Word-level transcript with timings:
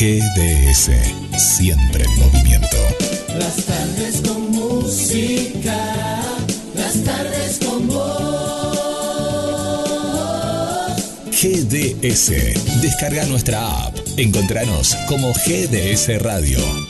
GDS, 0.00 0.88
siempre 1.36 2.04
en 2.04 2.18
movimiento. 2.20 2.76
Las 3.38 3.56
tardes 3.66 4.22
con 4.26 4.50
música. 4.50 6.22
Las 6.74 7.04
tardes 7.04 7.58
con 7.58 7.86
vos. 7.86 8.00
GDS, 11.30 12.30
descarga 12.80 13.26
nuestra 13.26 13.84
app. 13.84 13.94
Encontranos 14.16 14.96
como 15.06 15.34
GDS 15.34 16.18
Radio. 16.22 16.89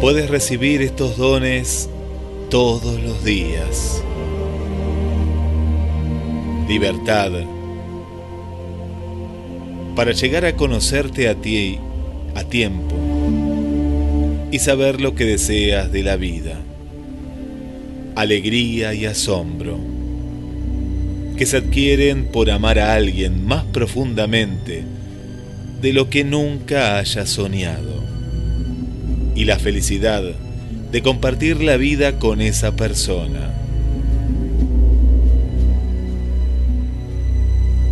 Puedes 0.00 0.30
recibir 0.30 0.82
estos 0.82 1.16
dones 1.16 1.90
todos 2.48 3.02
los 3.02 3.24
días. 3.24 4.04
Libertad 6.68 7.32
para 9.96 10.12
llegar 10.12 10.44
a 10.44 10.54
conocerte 10.54 11.28
a 11.28 11.34
ti 11.34 11.80
a 12.36 12.44
tiempo 12.44 12.94
y 14.52 14.60
saber 14.60 15.00
lo 15.00 15.16
que 15.16 15.24
deseas 15.24 15.90
de 15.90 16.04
la 16.04 16.14
vida. 16.14 16.60
Alegría 18.14 18.94
y 18.94 19.06
asombro 19.06 19.76
que 21.36 21.46
se 21.46 21.56
adquieren 21.56 22.26
por 22.26 22.48
amar 22.48 22.78
a 22.78 22.94
alguien 22.94 23.44
más 23.44 23.64
profundamente 23.64 24.84
de 25.80 25.92
lo 25.92 26.10
que 26.10 26.24
nunca 26.24 26.98
hayas 26.98 27.28
soñado. 27.28 28.02
Y 29.34 29.44
la 29.44 29.58
felicidad 29.58 30.22
de 30.90 31.02
compartir 31.02 31.62
la 31.62 31.76
vida 31.76 32.18
con 32.18 32.40
esa 32.40 32.74
persona. 32.74 33.54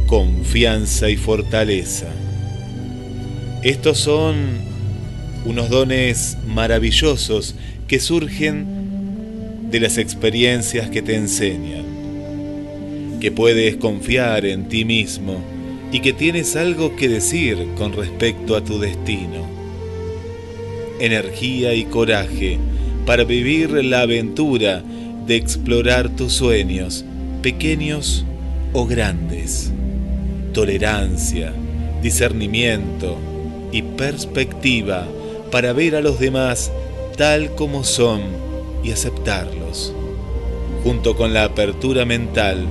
Confianza 0.07 1.11
y 1.11 1.17
fortaleza. 1.17 2.07
Estos 3.63 3.99
son 3.99 4.37
unos 5.45 5.71
dones 5.71 6.37
maravillosos 6.47 7.55
que 7.87 8.01
surgen 8.01 8.67
de 9.71 9.81
las 9.81 9.99
experiencias 9.99 10.91
que 10.91 11.03
te 11.03 11.17
enseñan 11.17 11.87
que 13.21 13.33
puedes 13.33 13.77
confiar 13.77 14.45
en 14.45 14.69
ti 14.69 14.85
mismo 14.85 15.56
y 15.93 16.01
que 16.01 16.13
tienes 16.13 16.57
algo 16.57 16.97
que 16.97 17.09
decir 17.09 17.69
con 17.77 17.93
respecto 17.93 18.57
a 18.57 18.65
tu 18.65 18.79
destino. 18.79 19.47
Energía 20.99 21.75
y 21.75 21.85
coraje 21.85 22.59
para 23.05 23.25
vivir 23.25 23.71
la 23.85 24.01
aventura 24.01 24.83
de 25.27 25.37
explorar 25.37 26.09
tus 26.11 26.33
sueños, 26.33 27.05
pequeños 27.43 28.25
o 28.73 28.87
grandes. 28.87 29.73
Tolerancia, 30.53 31.53
discernimiento 32.03 33.17
y 33.73 33.83
perspectiva 33.83 35.07
para 35.51 35.73
ver 35.73 35.95
a 35.97 36.01
los 36.01 36.19
demás 36.19 36.73
tal 37.17 37.55
como 37.55 37.85
son 37.85 38.23
y 38.83 38.91
aceptarlos, 38.91 39.93
junto 40.83 41.17
con 41.17 41.33
la 41.33 41.45
apertura 41.45 42.05
mental 42.05 42.67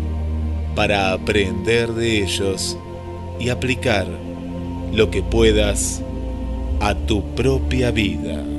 para 0.75 1.13
aprender 1.13 1.93
de 1.93 2.23
ellos 2.23 2.77
y 3.39 3.49
aplicar 3.49 4.07
lo 4.93 5.09
que 5.09 5.21
puedas 5.21 6.01
a 6.79 6.95
tu 6.95 7.23
propia 7.35 7.91
vida. 7.91 8.54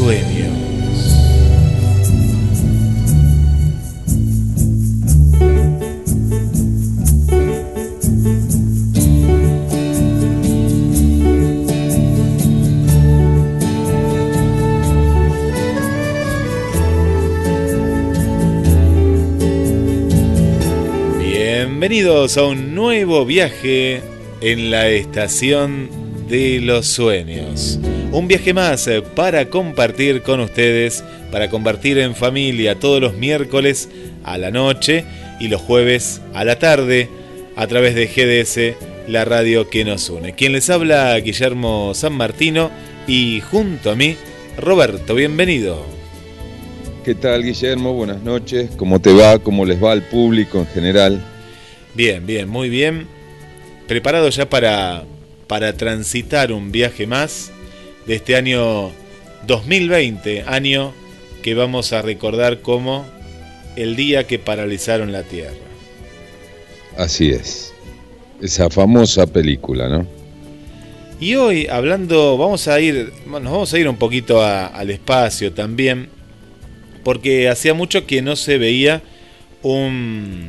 Sueños. 0.00 0.50
Bienvenidos 21.18 22.38
a 22.38 22.44
un 22.44 22.74
nuevo 22.74 23.26
viaje 23.26 24.00
en 24.40 24.70
la 24.70 24.88
estación 24.88 25.90
de 26.26 26.60
los 26.60 26.86
sueños. 26.86 27.78
Un 28.12 28.26
viaje 28.26 28.52
más 28.52 28.88
eh, 28.88 29.02
para 29.02 29.50
compartir 29.50 30.22
con 30.22 30.40
ustedes, 30.40 31.04
para 31.30 31.48
compartir 31.48 31.96
en 31.98 32.16
familia 32.16 32.74
todos 32.74 33.00
los 33.00 33.14
miércoles 33.14 33.88
a 34.24 34.36
la 34.36 34.50
noche 34.50 35.04
y 35.38 35.46
los 35.46 35.60
jueves 35.60 36.20
a 36.34 36.44
la 36.44 36.58
tarde 36.58 37.08
a 37.54 37.68
través 37.68 37.94
de 37.94 38.06
GDS, 38.08 39.08
la 39.08 39.24
radio 39.24 39.70
que 39.70 39.84
nos 39.84 40.10
une. 40.10 40.34
Quien 40.34 40.52
les 40.52 40.68
habla, 40.70 41.16
Guillermo 41.20 41.92
San 41.94 42.14
Martino 42.14 42.72
y 43.06 43.42
junto 43.48 43.92
a 43.92 43.94
mí, 43.94 44.16
Roberto, 44.58 45.14
bienvenido. 45.14 45.80
¿Qué 47.04 47.14
tal, 47.14 47.44
Guillermo? 47.44 47.94
Buenas 47.94 48.22
noches. 48.22 48.70
¿Cómo 48.76 49.00
te 49.00 49.12
va? 49.12 49.38
¿Cómo 49.38 49.64
les 49.64 49.80
va 49.80 49.92
al 49.92 50.02
público 50.02 50.58
en 50.58 50.66
general? 50.66 51.22
Bien, 51.94 52.26
bien, 52.26 52.48
muy 52.48 52.70
bien. 52.70 53.06
Preparado 53.86 54.30
ya 54.30 54.50
para, 54.50 55.04
para 55.46 55.74
transitar 55.74 56.50
un 56.50 56.72
viaje 56.72 57.06
más 57.06 57.52
de 58.06 58.14
este 58.16 58.36
año 58.36 58.90
2020, 59.46 60.44
año 60.46 60.92
que 61.42 61.54
vamos 61.54 61.92
a 61.92 62.02
recordar 62.02 62.60
como 62.60 63.06
el 63.76 63.96
día 63.96 64.26
que 64.26 64.38
paralizaron 64.38 65.12
la 65.12 65.22
Tierra. 65.22 65.54
Así 66.96 67.30
es. 67.30 67.72
Esa 68.42 68.68
famosa 68.70 69.26
película, 69.26 69.88
¿no? 69.88 70.06
Y 71.20 71.34
hoy, 71.34 71.66
hablando, 71.66 72.38
vamos 72.38 72.66
a 72.68 72.80
ir, 72.80 73.12
nos 73.26 73.42
vamos 73.44 73.72
a 73.74 73.78
ir 73.78 73.88
un 73.88 73.96
poquito 73.96 74.42
a- 74.42 74.66
al 74.66 74.90
espacio 74.90 75.52
también, 75.52 76.08
porque 77.04 77.48
hacía 77.48 77.74
mucho 77.74 78.06
que 78.06 78.22
no 78.22 78.36
se 78.36 78.56
veía 78.58 79.02
un, 79.62 80.48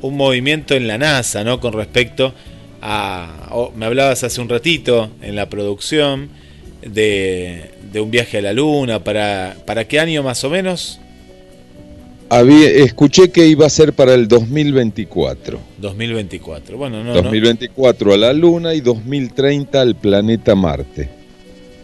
un 0.00 0.16
movimiento 0.16 0.74
en 0.74 0.86
la 0.86 0.96
NASA, 0.98 1.44
¿no? 1.44 1.60
Con 1.60 1.74
respecto 1.74 2.34
a, 2.80 3.70
me 3.76 3.84
hablabas 3.86 4.24
hace 4.24 4.40
un 4.40 4.48
ratito 4.48 5.10
en 5.20 5.36
la 5.36 5.48
producción 5.50 6.30
de, 6.82 7.70
de 7.92 8.00
un 8.00 8.10
viaje 8.10 8.38
a 8.38 8.42
la 8.42 8.52
Luna, 8.52 9.02
¿para, 9.02 9.56
¿para 9.64 9.86
qué 9.86 10.00
año 10.00 10.22
más 10.22 10.42
o 10.44 10.50
menos? 10.50 11.00
Había, 12.30 12.68
escuché 12.68 13.30
que 13.30 13.46
iba 13.46 13.66
a 13.66 13.70
ser 13.70 13.94
para 13.94 14.14
el 14.14 14.28
2024. 14.28 15.58
2024. 15.78 16.76
Bueno, 16.76 17.02
no, 17.02 17.14
2024 17.14 18.12
a 18.12 18.16
la 18.18 18.32
Luna 18.34 18.74
y 18.74 18.80
2030 18.80 19.80
al 19.80 19.96
planeta 19.96 20.54
Marte. 20.54 21.08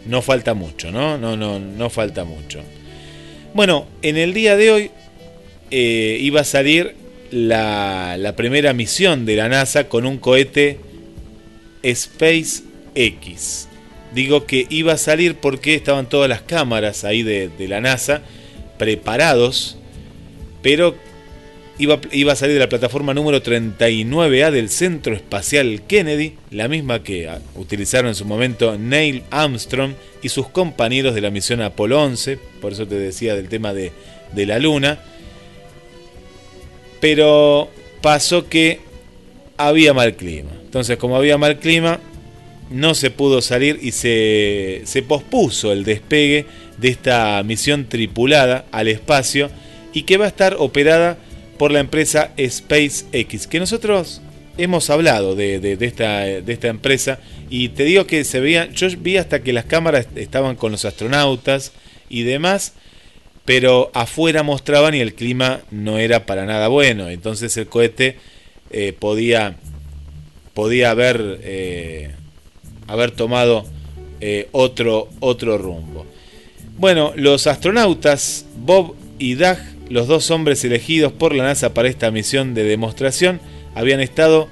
No 0.07 0.21
falta 0.21 0.53
mucho, 0.53 0.93
¿no? 0.93 1.17
No, 1.17 1.35
no, 1.37 1.59
no 1.59 1.89
falta 1.89 2.25
mucho. 2.25 2.61
Bueno, 3.55 3.87
en 4.03 4.19
el 4.19 4.35
día 4.35 4.57
de 4.57 4.71
hoy 4.71 4.91
eh, 5.71 6.19
iba 6.21 6.43
a 6.43 6.45
salir 6.45 6.95
la, 7.31 8.17
la 8.19 8.37
primera 8.37 8.75
misión 8.75 9.25
de 9.25 9.37
la 9.37 9.49
NASA 9.49 9.89
con 9.89 10.05
un 10.05 10.19
cohete 10.19 10.79
SpaceX. 11.87 13.69
Digo 14.15 14.47
que 14.47 14.67
iba 14.71 14.93
a 14.93 14.99
salir 14.99 15.35
porque 15.37 15.75
estaban 15.75 16.09
todas 16.09 16.29
las 16.29 16.43
cámaras 16.43 17.05
ahí 17.05 17.23
de, 17.23 17.51
la 17.69 17.81
NASA 17.81 18.23
preparados 18.79 19.77
pero 20.63 20.95
iba, 21.79 22.01
iba, 22.13 22.33
a 22.33 22.37
salir 22.37 22.55
de 22.55 22.61
la 22.61 22.69
plataforma 22.69 23.13
número 23.13 23.43
39A 23.43 24.51
del 24.51 24.71
Centro 24.71 25.15
Espacial 25.15 25.83
Kennedy, 25.87 26.35
la 26.51 26.69
misma 26.69 27.03
que 27.03 27.29
ah, 27.29 27.41
utilizaron 27.57 28.09
en 28.09 28.15
su 28.15 28.25
momento 28.25 28.79
Neil 28.79 29.25
Armstrong 29.31 29.93
y 30.23 30.31
sus 30.31 30.49
compañeros 30.49 31.15
de 31.15 31.21
la 31.21 31.31
misión 31.31 31.61
Apolo 31.61 32.03
11, 32.03 32.39
por 32.63 32.73
eso 32.73 32.87
te 32.87 32.95
decía 32.95 33.35
del 33.35 33.49
tema 33.49 33.75
de, 33.75 33.93
de 34.33 34.47
la 34.47 34.59
Luna. 34.59 35.01
Pero 37.01 37.69
pasó 38.01 38.49
que 38.49 38.81
había 39.59 39.93
mal 39.93 40.15
clima. 40.15 40.51
Entonces, 40.65 40.97
como 40.97 41.17
había 41.17 41.37
mal 41.37 41.59
clima, 41.59 42.01
no 42.71 42.95
se 42.95 43.11
pudo 43.11 43.41
salir 43.43 43.79
y 43.83 43.93
se, 43.93 44.83
se 44.85 45.03
pospuso 45.03 45.73
el 45.73 45.85
despegue 45.85 46.47
de 46.79 46.89
esta 46.89 47.43
misión 47.45 47.89
tripulada 47.89 48.65
al 48.73 48.89
espacio 48.89 49.51
y 49.93 50.03
que 50.03 50.17
va 50.17 50.25
a 50.25 50.29
estar 50.29 50.57
operada 50.59 51.19
por 51.59 51.71
la 51.71 51.81
empresa 51.81 52.33
SpaceX, 52.39 53.47
que 53.47 53.61
nosotros 53.61 54.21
hemos 54.59 54.91
hablado 54.91 55.35
de, 55.35 55.77
esta, 55.81 56.21
de 56.21 56.53
esta 56.53 56.69
empresa 56.69 57.19
y 57.51 57.71
te 57.71 57.85
digo 57.85 58.07
que 58.07 58.25
se 58.25 58.41
veía, 58.41 58.71
yo 58.71 58.89
vi 58.99 59.17
hasta 59.17 59.43
que 59.43 59.53
las 59.53 59.65
cámaras 59.65 60.09
estaban 60.15 60.57
con 60.57 60.73
los 60.73 60.85
astronautas 60.85 61.73
y 62.09 62.23
demás, 62.23 62.73
pero 63.45 63.91
afuera 63.95 64.43
mostraban 64.43 64.95
y 64.95 65.01
el 65.01 65.15
clima 65.15 65.61
no 65.71 65.99
era 65.99 66.27
para 66.27 66.47
nada 66.47 66.69
bueno, 66.69 67.09
entonces 67.09 67.57
el 67.57 67.67
cohete 67.67 68.17
eh, 68.71 68.93
podía, 68.99 69.57
podía 70.55 70.91
haber, 70.91 71.41
eh, 71.43 72.11
haber 72.87 73.11
tomado 73.11 73.65
eh, 74.21 74.49
otro, 74.53 75.09
otro 75.21 75.59
rumbo. 75.59 76.07
Bueno, 76.79 77.13
los 77.17 77.47
astronautas 77.47 78.47
Bob 78.57 78.95
y 79.19 79.35
Doug 79.35 79.59
los 79.89 80.07
dos 80.07 80.31
hombres 80.31 80.65
elegidos 80.65 81.13
por 81.13 81.35
la 81.35 81.45
NASA 81.45 81.75
para 81.75 81.89
esta 81.89 82.11
misión 82.11 82.55
de 82.55 82.65
demostración 82.65 83.41
habían 83.75 84.01
estado 84.01 84.49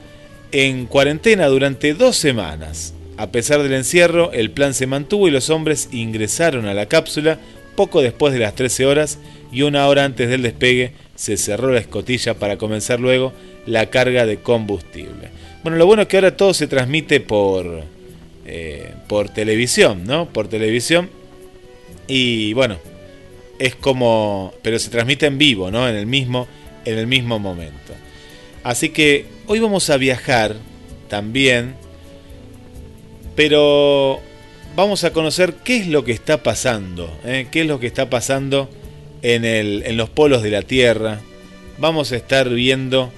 en 0.53 0.87
cuarentena 0.87 1.47
durante 1.47 1.95
dos 1.95 2.17
semanas. 2.17 2.95
A 3.17 3.31
pesar 3.31 3.63
del 3.63 3.73
encierro, 3.73 4.33
el 4.33 4.51
plan 4.51 4.75
se 4.75 4.87
mantuvo 4.87 5.29
y 5.29 5.31
los 5.31 5.51
hombres 5.51 5.89
ingresaron 5.93 6.67
a 6.67 6.75
la 6.75 6.87
cápsula 6.87 7.39
poco 7.77 8.03
después 8.03 8.35
de 8.35 8.41
las 8.41 8.55
13 8.55 8.87
horas 8.87 9.19
y 9.51 9.63
una 9.63 9.87
hora 9.87 10.05
antes 10.05 10.29
del 10.29 10.43
despegue 10.43 10.93
se 11.15 11.37
cerró 11.37 11.73
la 11.73 11.81
escotilla 11.81 12.35
para 12.35 12.59
comenzar 12.59 13.01
luego 13.01 13.33
la 13.65 13.87
carga 13.91 14.27
de 14.27 14.39
combustible. 14.39 15.31
Bueno, 15.63 15.79
lo 15.79 15.87
bueno 15.87 16.03
es 16.03 16.09
que 16.09 16.17
ahora 16.17 16.37
todo 16.37 16.53
se 16.53 16.67
transmite 16.67 17.21
por, 17.21 17.85
eh, 18.47 18.95
por 19.09 19.29
televisión, 19.29 20.05
¿no? 20.05 20.29
Por 20.29 20.49
televisión. 20.49 21.11
Y 22.07 22.53
bueno, 22.55 22.79
es 23.59 23.77
como, 23.77 24.53
pero 24.63 24.79
se 24.79 24.91
transmite 24.91 25.27
en 25.27 25.39
vivo, 25.39 25.71
¿no? 25.71 25.89
En 25.89 25.95
el 25.95 26.07
mismo, 26.07 26.49
en 26.85 26.99
el 26.99 27.07
mismo 27.07 27.39
momento. 27.39 27.95
Así 28.65 28.91
que 28.91 29.27
hoy 29.47 29.61
vamos 29.61 29.91
a 29.91 29.97
viajar 29.97 30.57
también, 31.09 31.75
pero 33.37 34.21
vamos 34.75 35.05
a 35.05 35.13
conocer 35.13 35.55
qué 35.65 35.77
es 35.77 35.87
lo 35.87 36.05
que 36.05 36.13
está 36.13 36.43
pasando, 36.43 37.11
¿eh? 37.25 37.47
qué 37.51 37.63
es 37.63 37.67
lo 37.67 37.81
que 37.81 37.87
está 37.87 38.09
pasando 38.09 38.69
en, 39.23 39.45
el, 39.45 39.83
en 39.87 39.97
los 39.97 40.11
polos 40.11 40.43
de 40.43 40.51
la 40.51 40.63
Tierra. 40.63 41.21
Vamos 41.79 42.13
a 42.13 42.17
estar 42.17 42.49
viendo 42.49 43.13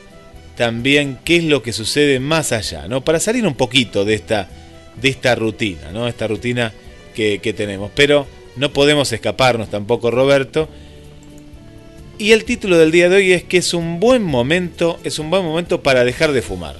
también 0.57 1.19
qué 1.25 1.37
es 1.37 1.45
lo 1.45 1.63
que 1.63 1.73
sucede 1.73 2.21
más 2.21 2.53
allá, 2.53 2.87
¿no? 2.89 3.05
Para 3.05 3.21
salir 3.21 3.47
un 3.47 3.55
poquito 3.55 4.05
de 4.05 4.15
esta, 4.15 4.49
de 5.01 5.09
esta 5.09 5.35
rutina, 5.35 5.91
¿no? 5.93 6.09
Esta 6.09 6.27
rutina 6.27 6.73
que, 7.15 7.55
tenemos. 7.57 7.91
Pero 7.95 8.27
no 8.57 8.73
podemos 8.73 9.13
escaparnos 9.13 9.71
tampoco, 9.71 10.11
Roberto. 10.11 10.69
Y 12.19 12.33
el 12.33 12.45
título 12.45 12.79
del 12.79 12.93
día 12.93 13.09
de 13.09 13.17
hoy 13.17 13.33
es 13.33 13.43
que 13.43 13.59
es 13.59 13.75
un 13.75 13.99
buen 13.99 14.23
momento, 14.23 14.99
es 15.05 15.19
un 15.19 15.31
buen 15.31 15.45
momento 15.45 15.83
para 15.83 16.05
dejar 16.05 16.33
de 16.33 16.43
fumar. 16.43 16.77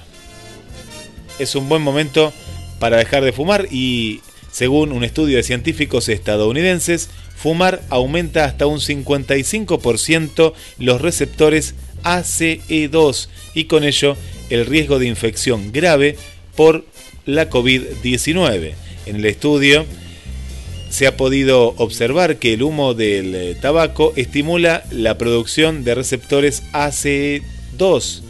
Es 1.39 1.55
un 1.55 1.67
buen 1.67 1.81
momento 1.81 2.31
para 2.79 2.97
dejar 2.97 3.23
de 3.23 3.33
fumar 3.33 3.67
y 3.69 4.21
según 4.51 4.93
un 4.93 5.03
estudio 5.03 5.35
de 5.35 5.43
científicos 5.43 6.07
estadounidenses, 6.07 7.09
fumar 7.35 7.81
aumenta 7.89 8.45
hasta 8.45 8.67
un 8.67 8.79
55% 8.79 10.53
los 10.79 11.01
receptores 11.01 11.75
ACE2 12.03 13.27
y 13.53 13.65
con 13.65 13.83
ello 13.83 14.15
el 14.49 14.65
riesgo 14.65 14.99
de 14.99 15.07
infección 15.07 15.73
grave 15.73 16.15
por 16.55 16.85
la 17.25 17.49
COVID-19. 17.49 18.73
En 19.05 19.15
el 19.17 19.25
estudio 19.25 19.85
se 20.89 21.07
ha 21.07 21.17
podido 21.17 21.75
observar 21.77 22.37
que 22.37 22.53
el 22.53 22.63
humo 22.63 22.93
del 22.93 23.35
eh, 23.35 23.55
tabaco 23.59 24.13
estimula 24.15 24.83
la 24.91 25.17
producción 25.17 25.83
de 25.83 25.95
receptores 25.95 26.63
ACE2 26.73 28.21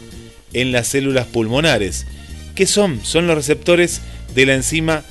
en 0.52 0.72
las 0.72 0.88
células 0.88 1.26
pulmonares. 1.26 2.06
¿Qué 2.54 2.66
son? 2.66 3.04
Son 3.04 3.26
los 3.26 3.36
receptores 3.36 4.00
de 4.34 4.46
la 4.46 4.54
enzima 4.54 5.04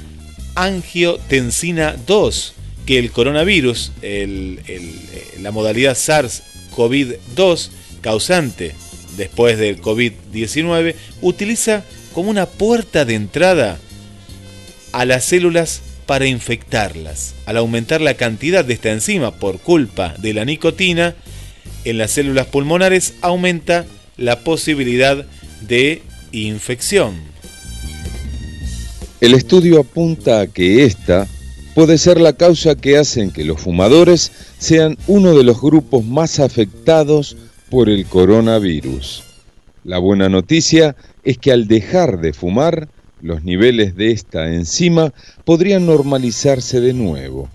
angiotensina 0.55 1.95
2 2.07 2.53
que 2.85 2.99
el 2.99 3.11
coronavirus, 3.11 3.91
eh, 4.01 5.17
la 5.41 5.51
modalidad 5.51 5.95
SARS-CoV-2 5.95 7.69
causante 8.01 8.75
después 9.17 9.57
del 9.57 9.81
COVID-19, 9.81 10.95
utiliza 11.21 11.83
como 12.15 12.29
una 12.29 12.45
puerta 12.45 13.03
de 13.03 13.13
entrada 13.13 13.77
a 14.93 15.03
las 15.03 15.25
células 15.25 15.81
para 16.05 16.25
infectarlas. 16.25 17.35
Al 17.45 17.57
aumentar 17.57 17.99
la 17.99 18.13
cantidad 18.13 18.63
de 18.63 18.73
esta 18.73 18.93
enzima 18.93 19.31
por 19.31 19.59
culpa 19.59 20.15
de 20.19 20.33
la 20.33 20.45
nicotina 20.45 21.13
en 21.83 21.97
las 21.97 22.11
células 22.11 22.47
pulmonares, 22.47 23.15
aumenta 23.19 23.85
la 24.15 24.39
posibilidad 24.39 25.25
de 25.59 26.03
infección. 26.31 27.15
El 29.19 29.33
estudio 29.33 29.81
apunta 29.81 30.39
a 30.39 30.47
que 30.47 30.85
esta 30.85 31.27
puede 31.73 31.97
ser 31.97 32.21
la 32.21 32.31
causa 32.31 32.75
que 32.75 32.97
hacen 32.97 33.29
que 33.29 33.43
los 33.43 33.59
fumadores 33.59 34.31
sean 34.57 34.97
uno 35.07 35.37
de 35.37 35.43
los 35.43 35.59
grupos 35.59 36.05
más 36.05 36.39
afectados 36.39 37.35
por 37.69 37.89
el 37.89 38.05
coronavirus. 38.05 39.23
La 39.83 39.97
buena 39.97 40.29
noticia 40.29 40.95
es 41.25 41.37
que 41.37 41.51
al 41.51 41.67
dejar 41.67 42.21
de 42.21 42.31
fumar, 42.33 42.87
los 43.21 43.43
niveles 43.43 43.95
de 43.95 44.11
esta 44.11 44.53
enzima 44.53 45.13
podrían 45.43 45.85
normalizarse 45.85 46.79
de 46.79 46.93
nuevo. 46.93 47.49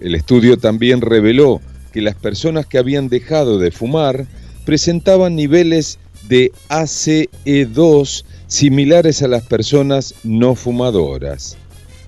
El 0.00 0.14
estudio 0.14 0.56
también 0.56 1.00
reveló 1.02 1.60
que 1.92 2.00
las 2.00 2.14
personas 2.14 2.66
que 2.66 2.78
habían 2.78 3.08
dejado 3.08 3.58
de 3.58 3.70
fumar 3.70 4.26
presentaban 4.64 5.36
niveles 5.36 5.98
de 6.28 6.52
ACE2 6.70 8.24
similares 8.46 9.22
a 9.22 9.28
las 9.28 9.42
personas 9.42 10.14
no 10.24 10.54
fumadoras. 10.54 11.58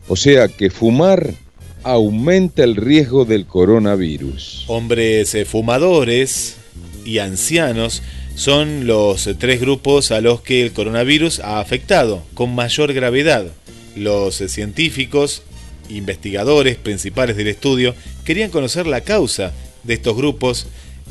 O 0.09 0.17
sea 0.17 0.49
que 0.49 0.71
fumar 0.71 1.35
aumenta 1.83 2.65
el 2.65 2.77
riesgo 2.77 3.27
del 3.27 3.47
coronavirus. 3.47 4.65
Hombres 4.69 5.35
eh, 5.35 5.45
fumadores 5.45 6.57
y 7.05 7.19
ancianos 7.19 8.03
son 8.35 8.87
los 8.87 9.29
tres 9.39 9.61
grupos 9.61 10.11
a 10.11 10.21
los 10.21 10.41
que 10.41 10.63
el 10.63 10.73
coronavirus 10.73 11.41
ha 11.41 11.61
afectado 11.61 12.23
con 12.35 12.55
mayor 12.55 12.93
gravedad. 12.93 13.47
Los 13.97 14.37
científicos, 14.37 15.43
investigadores 15.89 16.77
principales 16.77 17.37
del 17.37 17.49
estudio, 17.49 17.95
querían 18.25 18.51
conocer 18.51 18.87
la 18.87 19.03
causa 19.03 19.53
de 19.85 19.95
estos 19.95 20.17
grupos 20.17 20.67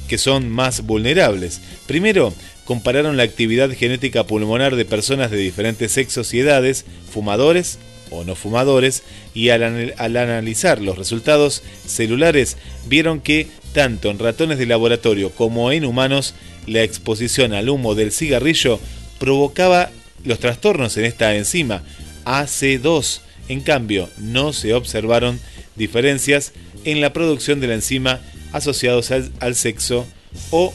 que 0.08 0.18
son 0.18 0.50
más 0.50 0.86
vulnerables. 0.86 1.62
Primero, 1.88 2.34
compararon 2.65 3.18
la 3.18 3.24
actividad 3.24 3.72
genética 3.72 4.25
pulmonar 4.25 4.75
de 4.75 4.86
personas 4.86 5.32
de 5.32 5.38
diferentes 5.38 5.92
sexos 5.94 6.34
y 6.34 6.39
edades, 6.39 6.86
fumadores 7.10 7.80
o 8.10 8.24
no 8.24 8.36
fumadores, 8.36 9.03
y 9.34 9.50
al, 9.50 9.94
al, 9.98 10.18
analizar 10.18 10.82
los 10.82 10.98
resultados 10.98 11.63
celulares 11.88 12.58
vieron 12.88 13.22
que 13.22 13.48
tanto 13.74 14.10
en 14.10 14.20
ratones 14.20 14.58
de 14.58 14.65
laboratorio 14.65 15.32
como 15.32 15.72
en 15.72 15.86
humanos 15.86 16.34
la 16.68 16.84
exposición 16.84 17.53
al 17.53 17.70
humo 17.70 17.96
del 17.96 18.12
cigarrillo 18.12 18.80
provocaba 19.20 19.89
los 20.24 20.39
trastornos 20.39 20.96
en 20.98 21.06
esta 21.06 21.36
enzima 21.36 21.84
AC2. 22.25 23.20
En 23.50 23.62
cambio, 23.62 24.10
no 24.18 24.53
se 24.53 24.74
observaron 24.74 25.39
diferencias 25.75 26.53
en 26.86 27.01
la 27.01 27.12
producción 27.12 27.60
de 27.60 27.68
la 27.68 27.74
enzima 27.74 28.22
asociados 28.51 29.12
al, 29.12 29.32
al 29.39 29.56
sexo 29.56 30.06
o 30.51 30.74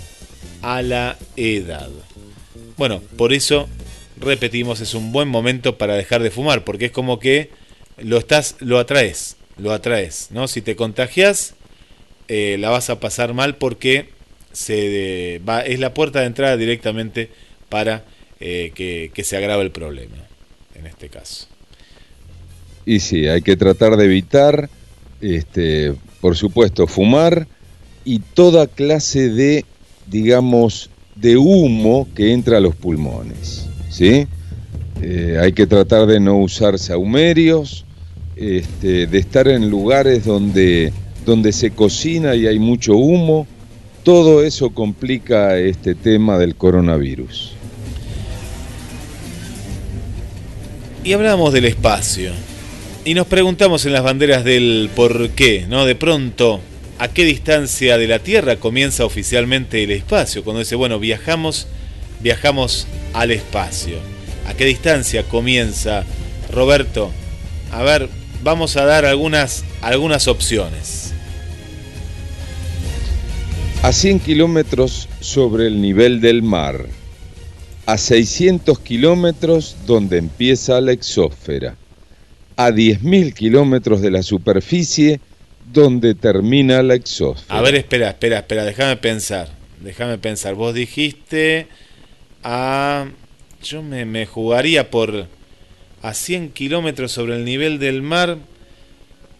a 0.62 0.82
la 0.82 1.16
edad. 1.36 1.88
Bueno, 2.76 3.02
por 3.16 3.32
eso 3.32 3.68
repetimos, 4.20 4.80
es 4.80 4.94
un 4.94 5.12
buen 5.12 5.28
momento 5.28 5.78
para 5.78 5.94
dejar 5.94 6.22
de 6.22 6.30
fumar, 6.30 6.64
porque 6.64 6.86
es 6.86 6.92
como 6.92 7.18
que 7.18 7.50
lo 7.96 8.18
estás, 8.18 8.56
lo 8.60 8.78
atraes, 8.78 9.36
lo 9.56 9.72
atraes, 9.72 10.28
¿no? 10.30 10.48
Si 10.48 10.62
te 10.62 10.76
contagias, 10.76 11.54
eh, 12.28 12.56
la 12.58 12.70
vas 12.70 12.90
a 12.90 13.00
pasar 13.00 13.34
mal 13.34 13.56
porque 13.56 14.10
se 14.52 15.40
va, 15.48 15.60
es 15.60 15.78
la 15.80 15.94
puerta 15.94 16.20
de 16.20 16.26
entrada 16.26 16.56
directamente 16.56 17.30
para 17.68 18.04
eh, 18.40 18.72
que, 18.74 19.24
se 19.24 19.36
agrave 19.36 19.62
el 19.62 19.70
problema, 19.70 20.16
en 20.74 20.86
este 20.86 21.08
caso. 21.08 21.46
Y 22.86 23.00
sí, 23.00 23.26
hay 23.26 23.42
que 23.42 23.56
tratar 23.56 23.96
de 23.96 24.04
evitar, 24.04 24.70
este, 25.20 25.94
por 26.20 26.36
supuesto, 26.36 26.86
fumar 26.86 27.46
y 28.04 28.20
toda 28.20 28.66
clase 28.66 29.28
de, 29.28 29.64
digamos, 30.06 30.90
de 31.16 31.36
humo 31.36 32.08
que 32.14 32.32
entra 32.32 32.58
a 32.58 32.60
los 32.60 32.74
pulmones. 32.74 33.66
¿sí? 33.90 34.26
Eh, 35.02 35.36
hay 35.40 35.52
que 35.52 35.66
tratar 35.66 36.06
de 36.06 36.20
no 36.20 36.38
usar 36.38 36.78
saumerios, 36.78 37.84
este, 38.36 39.06
de 39.06 39.18
estar 39.18 39.48
en 39.48 39.68
lugares 39.68 40.24
donde, 40.24 40.92
donde 41.28 41.52
se 41.52 41.70
cocina 41.72 42.34
y 42.34 42.46
hay 42.46 42.58
mucho 42.58 42.94
humo. 42.96 43.46
Todo 44.02 44.42
eso 44.42 44.70
complica 44.70 45.58
este 45.58 45.94
tema 45.94 46.38
del 46.38 46.54
coronavirus. 46.54 47.52
Y 51.04 51.12
hablamos 51.12 51.52
del 51.52 51.66
espacio. 51.66 52.32
Y 53.04 53.12
nos 53.12 53.26
preguntamos 53.26 53.84
en 53.84 53.92
las 53.92 54.02
banderas 54.02 54.42
del 54.42 54.90
por 54.96 55.28
qué, 55.30 55.66
¿no? 55.68 55.84
De 55.84 55.94
pronto, 55.94 56.60
¿a 56.98 57.08
qué 57.08 57.24
distancia 57.24 57.98
de 57.98 58.06
la 58.06 58.20
Tierra 58.20 58.56
comienza 58.56 59.04
oficialmente 59.04 59.84
el 59.84 59.90
espacio? 59.90 60.42
Cuando 60.42 60.60
dice, 60.60 60.76
bueno, 60.76 60.98
viajamos, 60.98 61.66
viajamos 62.20 62.86
al 63.12 63.30
espacio. 63.32 63.98
¿A 64.46 64.54
qué 64.54 64.64
distancia 64.64 65.24
comienza, 65.24 66.04
Roberto? 66.50 67.12
A 67.70 67.82
ver, 67.82 68.08
vamos 68.42 68.78
a 68.78 68.86
dar 68.86 69.04
algunas, 69.04 69.64
algunas 69.82 70.26
opciones. 70.26 71.07
A 73.80 73.92
100 73.92 74.18
kilómetros 74.20 75.08
sobre 75.20 75.68
el 75.68 75.80
nivel 75.80 76.20
del 76.20 76.42
mar, 76.42 76.86
a 77.86 77.96
600 77.96 78.80
kilómetros 78.80 79.76
donde 79.86 80.18
empieza 80.18 80.80
la 80.80 80.90
exósfera, 80.90 81.76
a 82.56 82.70
10.000 82.70 83.32
kilómetros 83.34 84.02
de 84.02 84.10
la 84.10 84.24
superficie 84.24 85.20
donde 85.72 86.16
termina 86.16 86.82
la 86.82 86.94
exósfera. 86.94 87.56
A 87.56 87.62
ver, 87.62 87.76
espera, 87.76 88.08
espera, 88.08 88.40
espera, 88.40 88.64
déjame 88.64 88.96
pensar. 88.96 89.48
Déjame 89.80 90.18
pensar. 90.18 90.54
Vos 90.54 90.74
dijiste 90.74 91.68
a... 92.42 93.06
Yo 93.62 93.82
me, 93.82 94.04
me 94.04 94.26
jugaría 94.26 94.90
por 94.90 95.26
a 96.02 96.14
100 96.14 96.50
kilómetros 96.50 97.12
sobre 97.12 97.36
el 97.36 97.44
nivel 97.44 97.78
del 97.78 98.02
mar. 98.02 98.38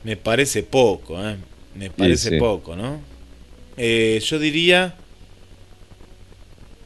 Me 0.05 0.17
parece 0.17 0.63
poco, 0.63 1.21
¿eh? 1.29 1.37
Me 1.75 1.91
parece 1.91 2.31
sí. 2.31 2.37
poco, 2.39 2.77
¿no? 2.77 3.01
Eh, 3.79 4.21
yo 4.23 4.39
diría 4.39 4.95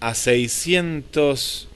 a 0.00 0.14
600... 0.14 1.68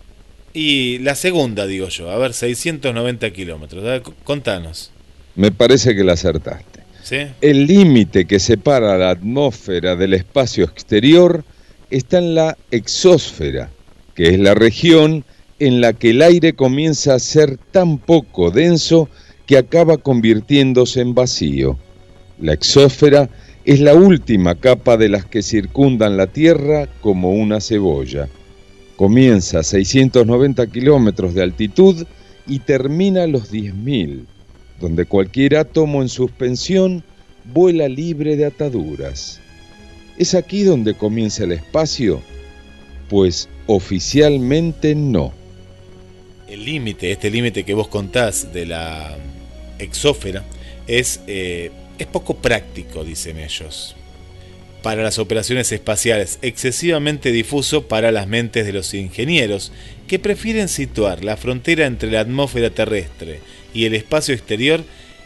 Y 0.53 0.99
la 1.01 1.15
segunda, 1.15 1.67
digo 1.67 1.89
yo. 1.89 2.11
A 2.11 2.17
ver, 2.17 2.33
690 2.33 3.31
kilómetros. 3.31 4.03
Contanos. 4.25 4.91
Me 5.35 5.53
parece 5.53 5.95
que 5.95 6.03
la 6.03 6.15
acertaste. 6.15 6.81
¿Sí? 7.03 7.19
El 7.41 7.67
límite 7.67 8.27
que 8.27 8.41
separa 8.41 8.97
la 8.97 9.11
atmósfera 9.11 9.97
del 9.97 10.15
espacio 10.15 10.65
exterior 10.65 11.45
está 11.91 12.19
en 12.19 12.35
la 12.35 12.57
exósfera, 12.71 13.71
que 14.15 14.29
es 14.29 14.39
la 14.39 14.55
región 14.55 15.25
en 15.59 15.81
la 15.81 15.93
que 15.93 16.11
el 16.11 16.23
aire 16.23 16.55
comienza 16.55 17.15
a 17.15 17.19
ser 17.19 17.59
tan 17.59 17.99
poco 17.99 18.51
denso 18.51 19.09
que 19.47 19.59
acaba 19.59 19.99
convirtiéndose 19.99 21.01
en 21.01 21.15
vacío. 21.15 21.79
La 22.41 22.53
exósfera 22.53 23.31
es 23.67 23.81
la 23.81 23.95
última 23.95 24.55
capa 24.55 24.97
de 24.97 25.11
las 25.11 25.27
que 25.27 25.43
circundan 25.43 26.17
la 26.17 26.29
Tierra 26.29 26.89
como 27.03 27.33
una 27.33 27.61
cebolla. 27.61 28.29
Comienza 28.97 29.59
a 29.59 29.63
690 29.63 30.67
kilómetros 30.69 31.35
de 31.35 31.43
altitud 31.43 32.07
y 32.47 32.61
termina 32.61 33.25
a 33.25 33.27
los 33.27 33.53
10.000 33.53 34.25
donde 34.81 35.07
cualquier 35.07 35.57
átomo 35.57 36.03
en 36.03 36.09
suspensión 36.09 37.03
vuela 37.53 37.89
libre 37.89 38.37
de 38.37 38.47
ataduras. 38.47 39.41
¿Es 40.19 40.35
aquí 40.35 40.63
donde 40.63 40.95
comienza 40.95 41.45
el 41.45 41.53
espacio? 41.53 42.23
Pues 43.09 43.49
oficialmente 43.67 44.95
no. 44.95 45.33
el 46.49 46.65
límite, 46.65 47.11
este 47.11 47.31
límite 47.31 47.65
que 47.65 47.75
vos 47.75 47.89
contás 47.89 48.53
de 48.53 48.67
la 48.67 49.17
exósfera, 49.79 50.45
es, 50.87 51.21
eh, 51.27 51.73
es 51.99 52.07
poco 52.07 52.37
práctico, 52.37 53.05
dicen 53.05 53.39
ellos, 53.39 53.97
para 54.83 55.03
las 55.03 55.19
operaciones 55.19 55.73
espaciales, 55.73 56.39
excesivamente 56.43 57.33
difuso 57.33 57.89
para 57.89 58.13
las 58.13 58.29
mentes 58.29 58.67
de 58.67 58.73
los 58.73 58.95
ingenieros, 58.95 59.73
que 60.07 60.19
prefieren 60.19 60.69
situar 60.69 61.25
la 61.25 61.37
frontera 61.37 61.87
entre 61.87 62.11
la 62.11 62.21
atmósfera 62.21 62.71
terrestre 62.71 63.41
y 63.75 63.85
el 63.85 63.95
espacio 63.95 64.35
exterior 64.35 64.85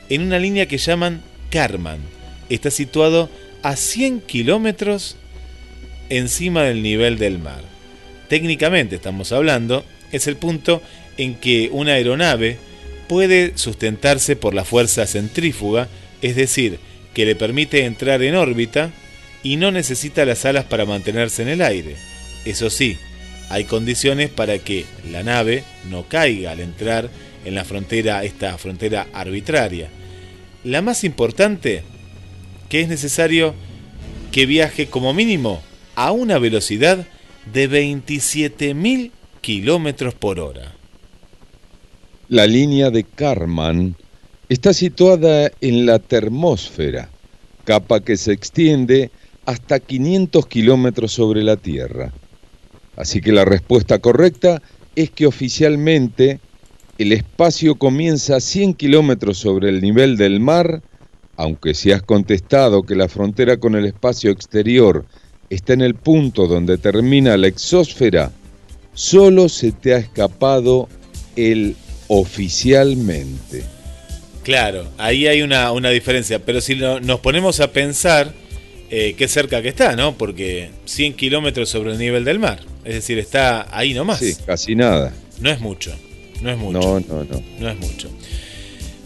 en 0.08 0.22
una 0.22 0.38
línea 0.38 0.66
que 0.66 0.78
llaman 0.78 1.22
Karman. 1.50 2.00
Está 2.48 2.70
situado 2.70 3.28
a 3.62 3.76
100 3.76 4.22
kilómetros 4.22 5.16
encima 6.08 6.64
del 6.64 6.82
nivel 6.82 7.18
del 7.18 7.38
mar. 7.38 7.62
Técnicamente 8.28 8.96
estamos 8.96 9.32
hablando, 9.32 9.84
es 10.12 10.26
el 10.26 10.36
punto 10.36 10.82
en 11.16 11.34
que 11.34 11.68
una 11.72 11.92
aeronave 11.92 12.58
puede 13.08 13.52
sustentarse 13.56 14.36
por 14.36 14.54
la 14.54 14.64
fuerza 14.64 15.06
centrífuga, 15.06 15.88
es 16.22 16.36
decir, 16.36 16.78
que 17.14 17.26
le 17.26 17.34
permite 17.34 17.84
entrar 17.84 18.22
en 18.22 18.36
órbita 18.36 18.90
y 19.42 19.56
no 19.56 19.70
necesita 19.70 20.24
las 20.24 20.44
alas 20.44 20.64
para 20.64 20.84
mantenerse 20.84 21.42
en 21.42 21.48
el 21.48 21.62
aire. 21.62 21.96
Eso 22.44 22.70
sí, 22.70 22.98
hay 23.48 23.64
condiciones 23.64 24.30
para 24.30 24.58
que 24.58 24.84
la 25.10 25.22
nave 25.22 25.64
no 25.88 26.04
caiga 26.04 26.52
al 26.52 26.60
entrar 26.60 27.10
en 27.44 27.54
la 27.54 27.64
frontera, 27.64 28.22
esta 28.24 28.56
frontera 28.58 29.08
arbitraria. 29.12 29.88
La 30.62 30.82
más 30.82 31.04
importante, 31.04 31.82
que 32.68 32.80
es 32.80 32.88
necesario 32.88 33.54
que 34.30 34.46
viaje 34.46 34.86
como 34.86 35.12
mínimo 35.12 35.62
a 35.96 36.12
una 36.12 36.38
velocidad 36.38 37.06
de 37.52 37.68
27.000 37.68 39.10
kilómetros 39.40 40.14
por 40.14 40.38
hora. 40.38 40.74
La 42.28 42.46
línea 42.46 42.90
de 42.90 43.02
Karman 43.02 43.96
está 44.50 44.74
situada 44.74 45.52
en 45.60 45.86
la 45.86 46.00
termósfera, 46.00 47.08
capa 47.64 48.00
que 48.00 48.16
se 48.16 48.32
extiende 48.32 49.12
hasta 49.46 49.78
500 49.78 50.44
kilómetros 50.48 51.12
sobre 51.12 51.44
la 51.44 51.56
Tierra. 51.56 52.12
Así 52.96 53.20
que 53.20 53.30
la 53.30 53.44
respuesta 53.44 54.00
correcta 54.00 54.60
es 54.96 55.10
que 55.10 55.26
oficialmente 55.26 56.40
el 56.98 57.12
espacio 57.12 57.76
comienza 57.76 58.36
a 58.36 58.40
100 58.40 58.74
kilómetros 58.74 59.38
sobre 59.38 59.68
el 59.68 59.80
nivel 59.80 60.16
del 60.16 60.40
mar, 60.40 60.82
aunque 61.36 61.72
si 61.72 61.92
has 61.92 62.02
contestado 62.02 62.82
que 62.82 62.96
la 62.96 63.08
frontera 63.08 63.56
con 63.58 63.76
el 63.76 63.86
espacio 63.86 64.32
exterior 64.32 65.06
está 65.48 65.74
en 65.74 65.80
el 65.80 65.94
punto 65.94 66.48
donde 66.48 66.76
termina 66.76 67.36
la 67.36 67.46
exósfera, 67.46 68.32
solo 68.94 69.48
se 69.48 69.70
te 69.70 69.94
ha 69.94 69.98
escapado 69.98 70.88
el 71.36 71.76
oficialmente. 72.08 73.79
Claro, 74.42 74.88
ahí 74.98 75.26
hay 75.26 75.42
una, 75.42 75.70
una 75.72 75.90
diferencia, 75.90 76.38
pero 76.38 76.60
si 76.60 76.74
no- 76.74 76.98
nos 77.00 77.20
ponemos 77.20 77.60
a 77.60 77.72
pensar 77.72 78.32
eh, 78.90 79.14
qué 79.16 79.28
cerca 79.28 79.62
que 79.62 79.68
está, 79.68 79.94
¿no? 79.96 80.16
Porque 80.16 80.70
100 80.86 81.12
kilómetros 81.14 81.68
sobre 81.68 81.92
el 81.92 81.98
nivel 81.98 82.24
del 82.24 82.38
mar, 82.38 82.60
es 82.84 82.94
decir, 82.94 83.18
está 83.18 83.66
ahí 83.76 83.94
nomás. 83.94 84.18
Sí, 84.18 84.34
casi 84.46 84.74
nada. 84.74 85.12
No 85.40 85.50
es 85.50 85.60
mucho, 85.60 85.94
no 86.42 86.50
es 86.50 86.56
mucho. 86.58 86.80
No, 86.80 87.00
no, 87.00 87.24
no. 87.24 87.42
No 87.60 87.70
es 87.70 87.78
mucho. 87.78 88.10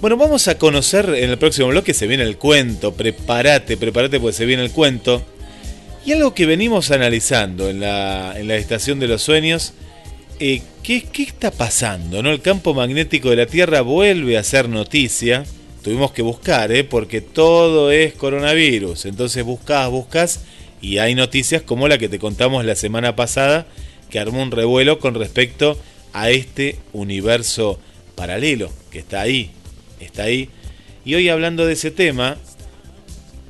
Bueno, 0.01 0.17
vamos 0.17 0.49
a 0.49 0.57
conocer 0.59 1.09
en 1.17 1.31
el 1.31 1.39
próximo 1.39 1.69
bloque, 1.69 1.95
se 1.95 2.07
viene 2.07 2.23
el 2.25 2.37
cuento, 2.39 2.95
prepárate, 2.95 3.77
prepárate 3.77 4.21
porque 4.21 4.37
se 4.37 4.47
viene 4.47 4.63
el 4.63 4.71
cuento. 4.71 5.23
Y 6.07 6.13
algo 6.13 6.35
que 6.35 6.45
venimos 6.47 6.91
analizando 6.91 7.69
en 7.71 7.81
la, 7.81 8.35
en 8.39 8.47
la 8.49 8.57
estación 8.57 9.01
de 9.01 9.09
los 9.09 9.23
sueños, 9.23 9.73
eh, 10.41 10.61
¿qué, 10.85 11.03
está 11.17 11.51
pasando? 11.51 12.23
¿no? 12.23 12.31
El 12.31 12.43
campo 12.43 12.75
magnético 12.75 13.31
de 13.31 13.37
la 13.37 13.47
Tierra 13.47 13.81
vuelve 13.81 14.37
a 14.37 14.45
ser 14.45 14.69
noticia. 14.69 15.45
Tuvimos 15.83 16.13
que 16.13 16.23
buscar, 16.23 16.71
¿eh? 16.73 16.85
porque 16.85 17.21
todo 17.23 17.91
es 17.91 18.13
coronavirus. 18.13 19.07
Entonces 19.07 19.45
buscas, 19.45 19.91
buscas 19.91 20.45
y 20.81 20.99
hay 20.99 21.15
noticias 21.15 21.63
como 21.63 21.89
la 21.89 21.99
que 21.99 22.11
te 22.11 22.19
contamos 22.19 22.65
la 22.65 22.77
semana 22.77 23.17
pasada, 23.17 23.67
que 24.11 24.19
armó 24.19 24.43
un 24.43 24.51
revuelo 24.51 24.99
con 24.99 25.15
respecto 25.15 25.79
a 26.13 26.31
este 26.31 26.77
universo 26.93 27.81
paralelo 28.15 28.71
que 28.91 28.99
está 28.99 29.23
ahí, 29.23 29.51
está 30.01 30.25
ahí. 30.25 30.51
Y 31.05 31.15
hoy 31.15 31.31
hablando 31.31 31.67
de 31.67 31.73
ese 31.73 31.91
tema, 31.91 32.37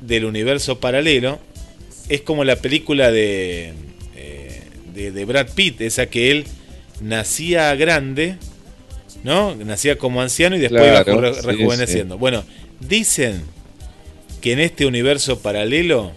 del 0.01 0.25
universo 0.25 0.79
paralelo, 0.79 1.39
es 2.07 2.21
como 2.21 2.43
la 2.43 2.55
película 2.57 3.11
de, 3.11 3.73
eh, 4.15 4.61
de 4.93 5.25
Brad 5.25 5.49
Pitt, 5.53 5.81
esa 5.81 6.07
que 6.07 6.31
él 6.31 6.45
nacía 7.01 7.73
grande, 7.75 8.37
¿no? 9.23 9.55
Nacía 9.55 9.97
como 9.97 10.21
anciano 10.21 10.55
y 10.55 10.59
después 10.59 10.81
Claro, 10.83 11.11
iba 11.13 11.21
re- 11.29 11.33
sí, 11.35 11.41
rejuveneciendo. 11.41 12.17
Bueno, 12.17 12.43
dicen 12.79 13.43
que 14.41 14.53
en 14.53 14.59
este 14.59 14.85
universo 14.85 15.39
paralelo 15.39 16.11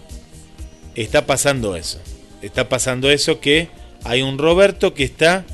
está 0.95 1.25
pasando 1.25 1.75
eso. 1.75 1.99
Está 2.41 2.69
pasando 2.69 3.09
eso 3.11 3.39
que 3.39 3.69
hay 4.03 4.21
un 4.21 4.37
Roberto 4.37 4.93
que 4.93 5.03
está 5.03 5.45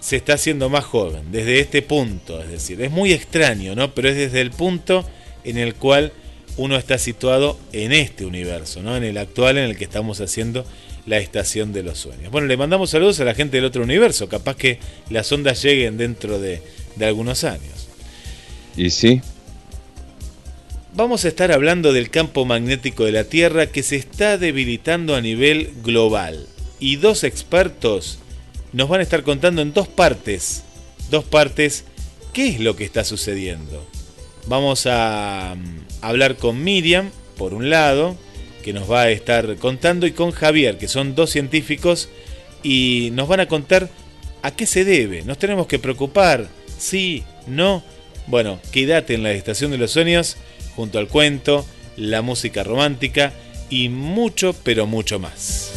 se 0.00 0.16
está 0.16 0.34
haciendo 0.34 0.68
más 0.68 0.84
joven 0.84 1.32
desde 1.32 1.60
este 1.60 1.80
punto, 1.80 2.42
es 2.42 2.50
decir, 2.50 2.78
es 2.82 2.90
muy 2.90 3.14
extraño, 3.14 3.74
¿no? 3.74 3.94
Pero 3.94 4.10
es 4.10 4.16
desde 4.16 4.42
el 4.42 4.50
punto 4.50 5.08
en 5.44 5.56
el 5.56 5.74
cual 5.76 6.12
uno 6.56 6.76
está 6.76 6.98
situado 6.98 7.58
en 7.72 7.92
este 7.92 8.24
universo, 8.24 8.82
¿no? 8.82 8.96
En 8.96 9.04
el 9.04 9.18
actual 9.18 9.58
en 9.58 9.64
el 9.64 9.76
que 9.76 9.84
estamos 9.84 10.20
haciendo 10.20 10.64
la 11.06 11.18
estación 11.18 11.72
de 11.72 11.82
los 11.82 11.98
sueños. 11.98 12.30
Bueno, 12.30 12.46
le 12.46 12.56
mandamos 12.56 12.90
saludos 12.90 13.20
a 13.20 13.24
la 13.24 13.34
gente 13.34 13.56
del 13.56 13.66
otro 13.66 13.82
universo, 13.82 14.28
capaz 14.28 14.56
que 14.56 14.78
las 15.10 15.30
ondas 15.32 15.62
lleguen 15.62 15.96
dentro 15.96 16.38
de, 16.38 16.62
de 16.96 17.06
algunos 17.06 17.44
años. 17.44 17.88
Y 18.76 18.90
sí, 18.90 19.20
Vamos 20.96 21.24
a 21.24 21.28
estar 21.28 21.50
hablando 21.50 21.92
del 21.92 22.08
campo 22.08 22.44
magnético 22.44 23.04
de 23.04 23.10
la 23.10 23.24
Tierra 23.24 23.66
que 23.66 23.82
se 23.82 23.96
está 23.96 24.38
debilitando 24.38 25.16
a 25.16 25.20
nivel 25.20 25.72
global. 25.82 26.46
Y 26.78 26.96
dos 26.96 27.24
expertos 27.24 28.20
nos 28.72 28.88
van 28.88 29.00
a 29.00 29.02
estar 29.02 29.24
contando 29.24 29.60
en 29.60 29.72
dos 29.72 29.88
partes, 29.88 30.62
dos 31.10 31.24
partes, 31.24 31.84
qué 32.32 32.46
es 32.46 32.60
lo 32.60 32.76
que 32.76 32.84
está 32.84 33.02
sucediendo. 33.02 33.84
Vamos 34.46 34.86
a 34.86 35.56
mm, 35.56 35.93
hablar 36.08 36.36
con 36.36 36.62
Miriam, 36.62 37.10
por 37.36 37.54
un 37.54 37.70
lado, 37.70 38.16
que 38.62 38.72
nos 38.72 38.90
va 38.90 39.02
a 39.02 39.10
estar 39.10 39.56
contando, 39.56 40.06
y 40.06 40.12
con 40.12 40.30
Javier, 40.30 40.78
que 40.78 40.88
son 40.88 41.14
dos 41.14 41.30
científicos, 41.30 42.08
y 42.62 43.10
nos 43.12 43.28
van 43.28 43.40
a 43.40 43.48
contar 43.48 43.88
a 44.42 44.50
qué 44.50 44.66
se 44.66 44.84
debe. 44.84 45.22
Nos 45.22 45.38
tenemos 45.38 45.66
que 45.66 45.78
preocupar, 45.78 46.48
sí, 46.78 47.24
no. 47.46 47.82
Bueno, 48.26 48.58
quédate 48.72 49.14
en 49.14 49.22
la 49.22 49.32
estación 49.32 49.70
de 49.70 49.78
los 49.78 49.90
sueños, 49.90 50.36
junto 50.76 50.98
al 50.98 51.08
cuento, 51.08 51.66
la 51.96 52.22
música 52.22 52.62
romántica 52.64 53.32
y 53.70 53.88
mucho, 53.88 54.54
pero 54.64 54.86
mucho 54.86 55.18
más. 55.18 55.70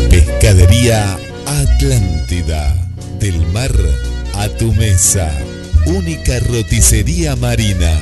Pescadería 0.10 1.20
Atlántida. 1.46 2.74
Del 3.20 3.46
mar 3.48 3.72
a 4.36 4.48
tu 4.50 4.72
mesa. 4.74 5.32
Única 5.86 6.40
roticería 6.40 7.36
marina. 7.36 8.00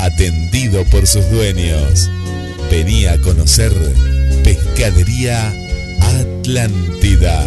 Atendido 0.00 0.84
por 0.86 1.06
sus 1.06 1.30
dueños. 1.30 2.10
Venía 2.70 3.12
a 3.14 3.20
conocer 3.20 3.72
Pescadería 4.44 5.52
Atlántida. 6.00 7.44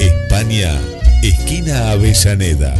España, 0.00 0.80
esquina 1.22 1.90
Avellaneda. 1.90 2.74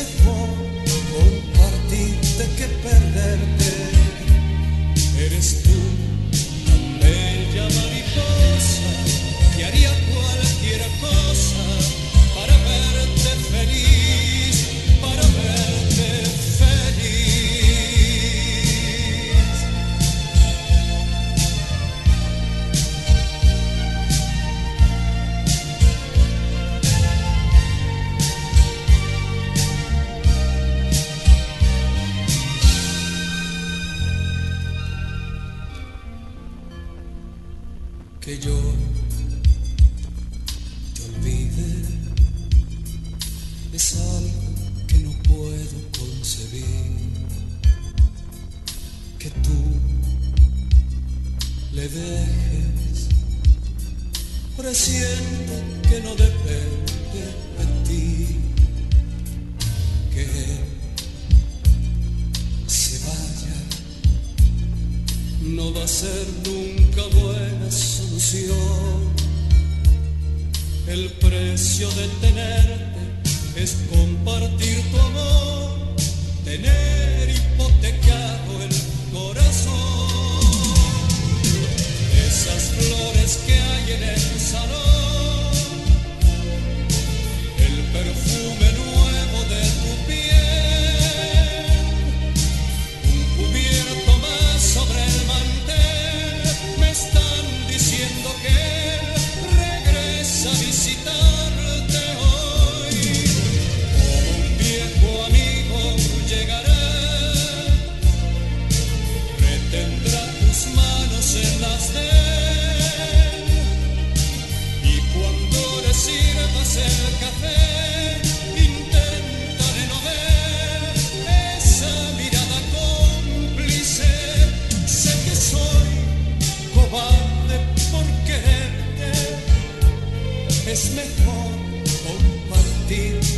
this 0.00 0.29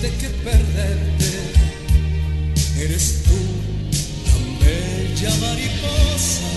compartirte 0.02 0.10
que 0.18 0.28
perderte. 0.44 1.30
Eres 2.78 3.22
tú 3.24 3.38
tan 4.26 4.58
bella 4.58 5.30
mariposa 5.40 6.50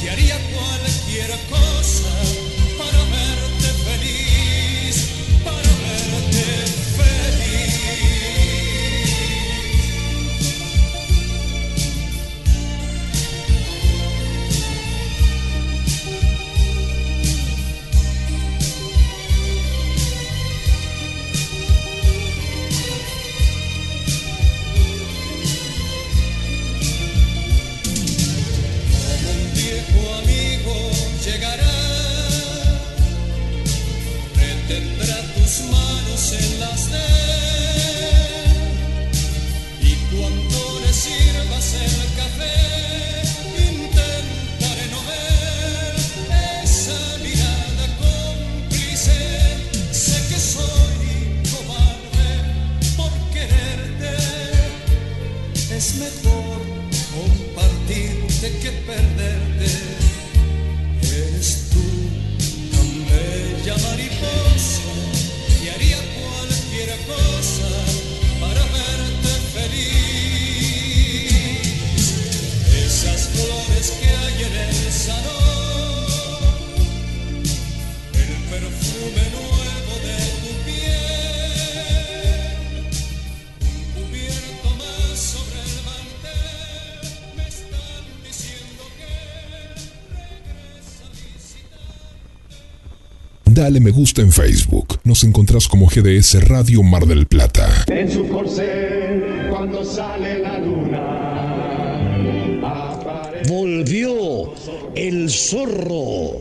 que 0.00 0.10
haría 0.10 0.36
cualquier 0.54 1.30
cosa 1.50 1.67
Dale 93.68 93.80
me 93.80 93.90
gusta 93.90 94.22
en 94.22 94.32
Facebook. 94.32 94.98
Nos 95.04 95.24
encontrás 95.24 95.68
como 95.68 95.88
GDS 95.88 96.42
Radio 96.48 96.82
Mar 96.82 97.04
del 97.04 97.26
Plata. 97.26 97.84
en 97.88 98.10
su 98.10 98.26
corcel 98.26 99.48
cuando 99.50 99.84
sale 99.84 100.38
la 100.38 100.58
luna. 100.58 101.02
Aparece 102.66 103.52
Volvió 103.52 104.54
el 104.94 105.28
zorro. 105.28 106.40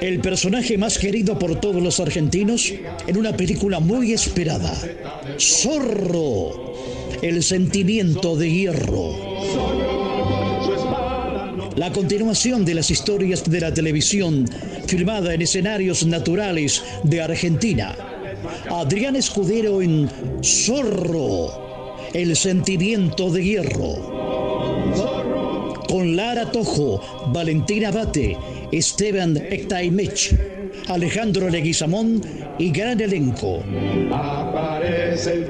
El 0.00 0.20
personaje 0.20 0.78
más 0.78 0.98
querido 0.98 1.36
por 1.36 1.56
todos 1.56 1.82
los 1.82 1.98
argentinos 1.98 2.72
en 3.08 3.16
una 3.16 3.36
película 3.36 3.80
muy 3.80 4.12
esperada. 4.12 4.72
Zorro. 5.36 6.76
El 7.22 7.42
sentimiento 7.42 8.36
de 8.36 8.52
hierro. 8.52 9.16
La 11.74 11.92
continuación 11.92 12.64
de 12.64 12.74
las 12.74 12.90
historias 12.90 13.44
de 13.44 13.60
la 13.60 13.72
televisión 13.72 14.50
filmada 14.88 15.34
en 15.34 15.42
escenarios 15.42 16.04
naturales 16.04 16.82
de 17.04 17.22
Argentina. 17.22 17.94
Adrián 18.70 19.14
Escudero 19.16 19.80
en 19.82 20.10
Zorro. 20.42 21.98
El 22.12 22.34
sentimiento 22.36 23.30
de 23.30 23.44
hierro 23.44 24.18
con 25.88 26.14
Lara 26.14 26.52
Tojo, 26.52 27.00
Valentina 27.32 27.90
Bate, 27.90 28.36
Esteban 28.70 29.36
Ectaimech, 29.36 30.34
Alejandro 30.88 31.48
Leguizamón 31.48 32.22
y 32.58 32.70
gran 32.70 33.00
elenco. 33.00 33.62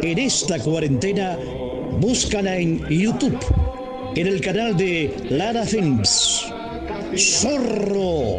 En 0.03 0.19
esta 0.19 0.59
cuarentena, 0.61 1.37
búscala 2.01 2.57
en 2.57 2.87
YouTube, 2.89 3.39
en 4.15 4.27
el 4.29 4.41
canal 4.41 4.77
de 4.77 5.13
Lara 5.29 5.65
Films. 5.65 6.47
Zorro, 7.17 8.39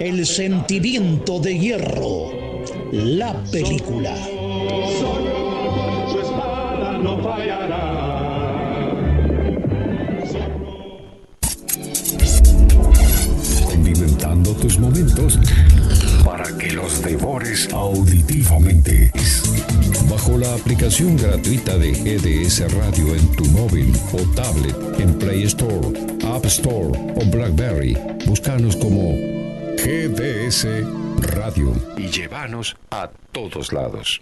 el 0.00 0.26
sentimiento 0.26 1.38
de 1.40 1.58
hierro, 1.58 2.30
la 2.92 3.34
película. 3.44 4.14
su. 4.16 5.06
Condimentando 13.64 14.52
tus 14.54 14.78
momentos 14.78 15.38
para 16.24 16.44
que 16.58 16.72
los 16.72 17.02
devores 17.02 17.68
auditivamente. 17.72 19.12
Bajo 20.10 20.36
la 20.36 20.54
aplicación 20.54 21.16
gratuita 21.16 21.78
de 21.78 21.92
GDS 21.92 22.72
Radio 22.74 23.14
en 23.14 23.30
tu 23.32 23.44
móvil 23.46 23.92
o 24.12 24.18
tablet 24.34 24.76
en 25.00 25.14
Play 25.18 25.44
Store, 25.44 25.88
App 26.26 26.44
Store 26.46 26.98
o 27.16 27.24
Blackberry, 27.30 27.96
búscanos 28.26 28.76
como 28.76 29.35
GDS 29.76 30.66
Radio 31.32 31.72
y 31.96 32.08
llévanos 32.08 32.76
a 32.90 33.10
todos 33.32 33.72
lados. 33.72 34.20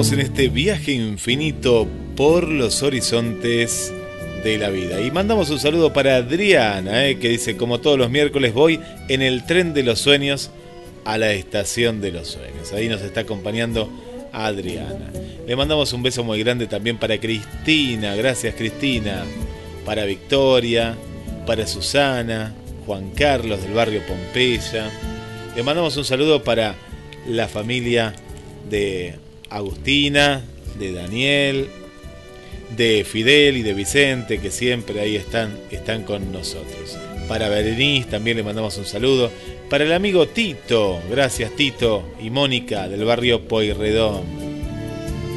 En 0.00 0.18
este 0.18 0.48
viaje 0.48 0.92
infinito 0.92 1.86
por 2.16 2.48
los 2.48 2.82
horizontes 2.82 3.92
de 4.42 4.56
la 4.56 4.70
vida. 4.70 4.98
Y 5.02 5.10
mandamos 5.10 5.50
un 5.50 5.60
saludo 5.60 5.92
para 5.92 6.16
Adriana, 6.16 7.06
eh, 7.06 7.18
que 7.18 7.28
dice, 7.28 7.58
como 7.58 7.80
todos 7.80 7.98
los 7.98 8.08
miércoles 8.08 8.54
voy 8.54 8.80
en 9.08 9.20
el 9.20 9.44
tren 9.44 9.74
de 9.74 9.82
los 9.82 10.00
sueños 10.00 10.50
a 11.04 11.18
la 11.18 11.32
estación 11.32 12.00
de 12.00 12.12
los 12.12 12.28
sueños. 12.28 12.72
Ahí 12.72 12.88
nos 12.88 13.02
está 13.02 13.20
acompañando 13.20 13.90
Adriana. 14.32 15.12
Le 15.46 15.54
mandamos 15.54 15.92
un 15.92 16.02
beso 16.02 16.24
muy 16.24 16.38
grande 16.42 16.66
también 16.66 16.96
para 16.96 17.20
Cristina, 17.20 18.16
gracias 18.16 18.54
Cristina, 18.54 19.24
para 19.84 20.06
Victoria, 20.06 20.96
para 21.46 21.66
Susana, 21.66 22.54
Juan 22.86 23.10
Carlos 23.10 23.62
del 23.62 23.74
barrio 23.74 24.00
Pompeya. 24.08 24.90
Le 25.54 25.62
mandamos 25.62 25.94
un 25.98 26.06
saludo 26.06 26.42
para 26.42 26.74
la 27.28 27.48
familia 27.48 28.14
de 28.70 29.29
Agustina, 29.50 30.42
de 30.78 30.92
Daniel, 30.92 31.68
de 32.76 33.04
Fidel 33.04 33.56
y 33.56 33.62
de 33.62 33.74
Vicente, 33.74 34.40
que 34.40 34.50
siempre 34.50 35.00
ahí 35.00 35.16
están, 35.16 35.58
están 35.70 36.04
con 36.04 36.32
nosotros. 36.32 36.96
Para 37.28 37.48
Berenice 37.48 38.08
también 38.08 38.36
le 38.36 38.42
mandamos 38.42 38.76
un 38.78 38.86
saludo. 38.86 39.30
Para 39.68 39.84
el 39.84 39.92
amigo 39.92 40.26
Tito, 40.26 41.00
gracias 41.10 41.54
Tito 41.54 42.02
y 42.20 42.30
Mónica 42.30 42.88
del 42.88 43.04
barrio 43.04 43.46
Poirredón. 43.46 44.24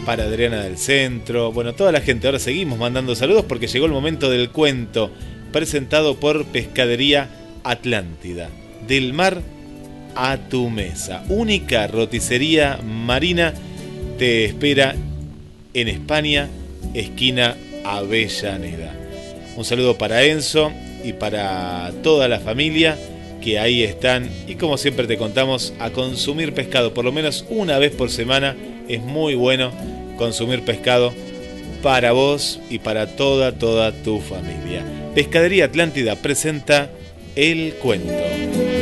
Para 0.06 0.24
Adriana 0.24 0.64
del 0.64 0.78
Centro, 0.78 1.52
bueno, 1.52 1.74
toda 1.74 1.92
la 1.92 2.02
gente. 2.02 2.28
Ahora 2.28 2.40
seguimos 2.40 2.80
mandando 2.80 3.16
saludos 3.16 3.46
porque 3.48 3.68
llegó 3.68 3.86
el 3.86 3.92
momento 3.92 4.30
del 4.30 4.50
cuento 4.50 5.12
presentado 5.52 6.20
por 6.20 6.46
Pescadería 6.46 7.30
Atlántida. 7.64 8.50
Del 8.88 9.14
mar 9.14 9.42
a 10.16 10.38
tu 10.50 10.70
mesa. 10.70 11.24
Única 11.30 11.88
roticería 11.88 12.80
marina 12.84 13.54
te 14.18 14.46
espera 14.46 14.96
en 15.74 15.88
España, 15.88 16.50
esquina 16.94 17.56
Avellaneda. 17.84 18.94
Un 19.56 19.66
saludo 19.66 19.98
para 19.98 20.24
Enzo 20.24 20.72
y 21.04 21.14
para 21.14 21.92
toda 22.02 22.28
la 22.28 22.40
familia 22.40 22.98
que 23.42 23.60
ahí 23.60 23.84
están 23.84 24.30
y 24.48 24.56
como 24.56 24.78
siempre 24.78 25.06
te 25.06 25.18
contamos 25.18 25.74
a 25.80 25.90
consumir 25.90 26.54
pescado 26.54 26.94
por 26.94 27.04
lo 27.04 27.12
menos 27.12 27.46
una 27.50 27.78
vez 27.78 27.92
por 27.92 28.10
semana 28.10 28.56
es 28.88 29.02
muy 29.02 29.36
bueno 29.36 29.72
consumir 30.18 30.64
pescado 30.64 31.14
para 31.82 32.14
vos 32.14 32.62
y 32.70 32.80
para 32.80 33.08
toda 33.08 33.52
toda 33.52 33.92
tu 33.92 34.20
familia. 34.20 34.84
Pescadería 35.14 35.66
Atlántida 35.66 36.16
presenta 36.16 36.90
El 37.36 37.74
Cuento. 37.76 38.73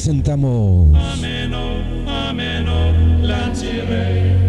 Presentamos 0.00 0.88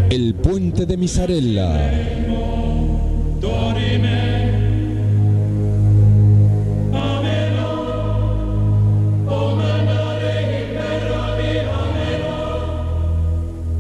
El 0.10 0.34
Puente 0.36 0.86
de 0.86 0.96
Misarella. 0.96 1.92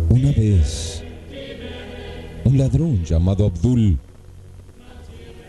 Una 0.10 0.31
vez, 0.34 1.03
un 2.43 2.57
ladrón 2.57 3.05
llamado 3.05 3.45
Abdul, 3.45 3.97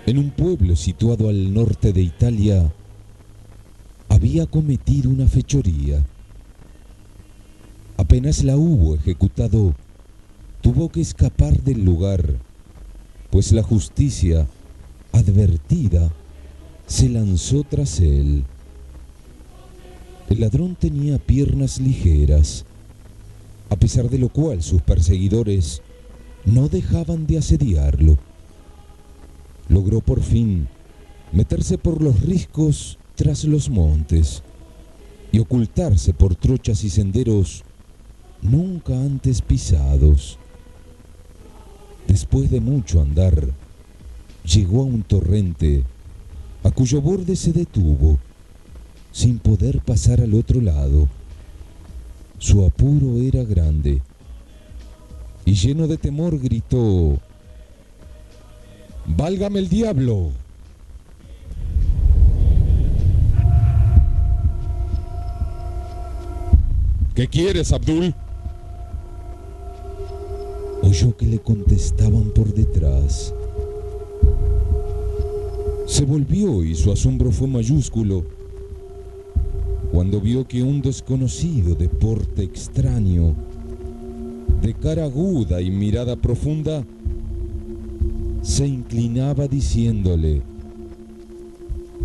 en 0.06 0.18
un 0.18 0.30
pueblo 0.30 0.76
situado 0.76 1.28
al 1.28 1.52
norte 1.52 1.92
de 1.92 2.02
Italia, 2.02 2.72
había 4.08 4.46
cometido 4.46 5.10
una 5.10 5.26
fechoría. 5.26 6.04
Apenas 8.02 8.42
la 8.42 8.56
hubo 8.56 8.96
ejecutado, 8.96 9.76
tuvo 10.60 10.88
que 10.88 11.00
escapar 11.00 11.62
del 11.62 11.84
lugar, 11.84 12.36
pues 13.30 13.52
la 13.52 13.62
justicia, 13.62 14.48
advertida, 15.12 16.10
se 16.88 17.08
lanzó 17.08 17.62
tras 17.62 18.00
él. 18.00 18.42
El 20.28 20.40
ladrón 20.40 20.74
tenía 20.74 21.18
piernas 21.18 21.80
ligeras, 21.80 22.64
a 23.70 23.76
pesar 23.76 24.10
de 24.10 24.18
lo 24.18 24.30
cual 24.30 24.64
sus 24.64 24.82
perseguidores 24.82 25.80
no 26.44 26.68
dejaban 26.68 27.28
de 27.28 27.38
asediarlo. 27.38 28.18
Logró 29.68 30.00
por 30.00 30.22
fin 30.22 30.66
meterse 31.30 31.78
por 31.78 32.02
los 32.02 32.20
riscos 32.22 32.98
tras 33.14 33.44
los 33.44 33.70
montes 33.70 34.42
y 35.30 35.38
ocultarse 35.38 36.12
por 36.12 36.34
trochas 36.34 36.82
y 36.82 36.90
senderos 36.90 37.62
nunca 38.42 38.92
antes 38.92 39.40
pisados. 39.40 40.38
Después 42.06 42.50
de 42.50 42.60
mucho 42.60 43.00
andar, 43.00 43.48
llegó 44.44 44.82
a 44.82 44.84
un 44.84 45.02
torrente 45.02 45.84
a 46.64 46.70
cuyo 46.70 47.00
borde 47.00 47.36
se 47.36 47.52
detuvo, 47.52 48.18
sin 49.10 49.38
poder 49.38 49.80
pasar 49.80 50.20
al 50.20 50.34
otro 50.34 50.60
lado. 50.60 51.08
Su 52.38 52.64
apuro 52.64 53.18
era 53.18 53.44
grande, 53.44 54.02
y 55.44 55.54
lleno 55.54 55.86
de 55.86 55.96
temor 55.96 56.38
gritó, 56.38 57.18
¡Válgame 59.06 59.58
el 59.58 59.68
diablo! 59.68 60.30
¿Qué 67.14 67.28
quieres, 67.28 67.72
Abdul? 67.72 68.14
Oyó 70.92 71.16
que 71.16 71.24
le 71.24 71.38
contestaban 71.38 72.32
por 72.34 72.52
detrás. 72.52 73.32
Se 75.86 76.04
volvió 76.04 76.62
y 76.62 76.74
su 76.74 76.92
asombro 76.92 77.30
fue 77.30 77.48
mayúsculo 77.48 78.24
cuando 79.90 80.20
vio 80.20 80.46
que 80.46 80.62
un 80.62 80.82
desconocido 80.82 81.74
de 81.74 81.88
porte 81.88 82.42
extraño, 82.42 83.34
de 84.60 84.74
cara 84.74 85.04
aguda 85.04 85.62
y 85.62 85.70
mirada 85.70 86.14
profunda, 86.14 86.84
se 88.42 88.66
inclinaba 88.66 89.48
diciéndole, 89.48 90.42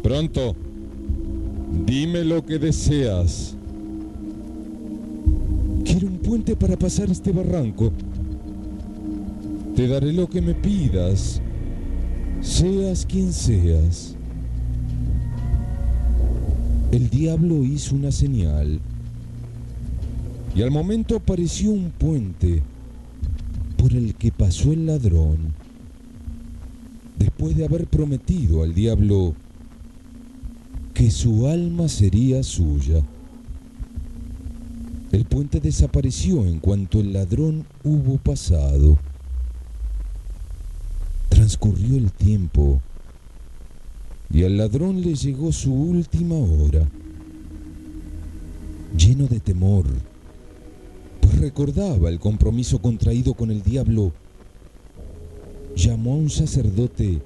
Pronto, 0.02 0.56
dime 1.86 2.24
lo 2.24 2.46
que 2.46 2.58
deseas. 2.58 3.58
Quiero 5.84 6.08
un 6.08 6.20
puente 6.20 6.56
para 6.56 6.78
pasar 6.78 7.12
este 7.12 7.34
barranco. 7.34 7.92
Te 9.78 9.88
daré 9.88 10.12
lo 10.12 10.28
que 10.28 10.42
me 10.42 10.56
pidas, 10.56 11.40
seas 12.42 13.06
quien 13.06 13.32
seas. 13.32 14.16
El 16.92 17.12
diablo 17.12 17.64
hizo 17.64 17.94
una 17.94 18.12
señal 18.12 18.80
y 20.56 20.64
al 20.64 20.72
momento 20.72 21.18
apareció 21.18 21.70
un 21.70 21.92
puente 21.92 22.64
por 23.78 23.94
el 23.94 24.16
que 24.16 24.32
pasó 24.32 24.74
el 24.74 24.88
ladrón 24.88 25.54
después 27.20 27.56
de 27.56 27.66
haber 27.66 27.86
prometido 27.86 28.64
al 28.64 28.74
diablo 28.74 29.36
que 30.96 31.12
su 31.12 31.46
alma 31.46 31.88
sería 31.88 32.42
suya. 32.42 33.04
El 35.12 35.26
puente 35.26 35.60
desapareció 35.60 36.48
en 36.48 36.58
cuanto 36.62 37.00
el 37.00 37.14
ladrón 37.14 37.64
hubo 37.84 38.18
pasado. 38.18 38.98
Transcurrió 41.48 41.96
el 41.96 42.12
tiempo 42.12 42.82
y 44.30 44.44
al 44.44 44.58
ladrón 44.58 45.00
le 45.00 45.16
llegó 45.16 45.54
su 45.54 45.74
última 45.74 46.36
hora. 46.36 46.86
Lleno 48.98 49.28
de 49.28 49.40
temor, 49.40 49.86
pues 51.22 51.40
recordaba 51.40 52.10
el 52.10 52.20
compromiso 52.20 52.82
contraído 52.82 53.34
con 53.34 53.50
el 53.50 53.64
diablo, 53.64 54.12
llamó 55.74 56.16
a 56.16 56.18
un 56.18 56.30
sacerdote 56.30 57.22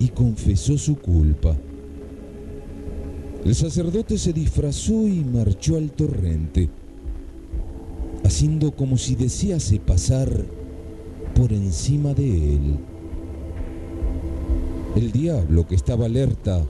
y 0.00 0.08
confesó 0.08 0.76
su 0.76 0.96
culpa. 0.96 1.56
El 3.44 3.54
sacerdote 3.54 4.18
se 4.18 4.32
disfrazó 4.32 5.06
y 5.06 5.22
marchó 5.22 5.76
al 5.76 5.92
torrente, 5.92 6.68
haciendo 8.24 8.72
como 8.72 8.98
si 8.98 9.14
desease 9.14 9.78
pasar 9.78 10.58
por 11.34 11.52
encima 11.52 12.14
de 12.14 12.54
él. 12.54 12.78
El 14.96 15.12
diablo 15.12 15.66
que 15.66 15.74
estaba 15.74 16.06
alerta 16.06 16.64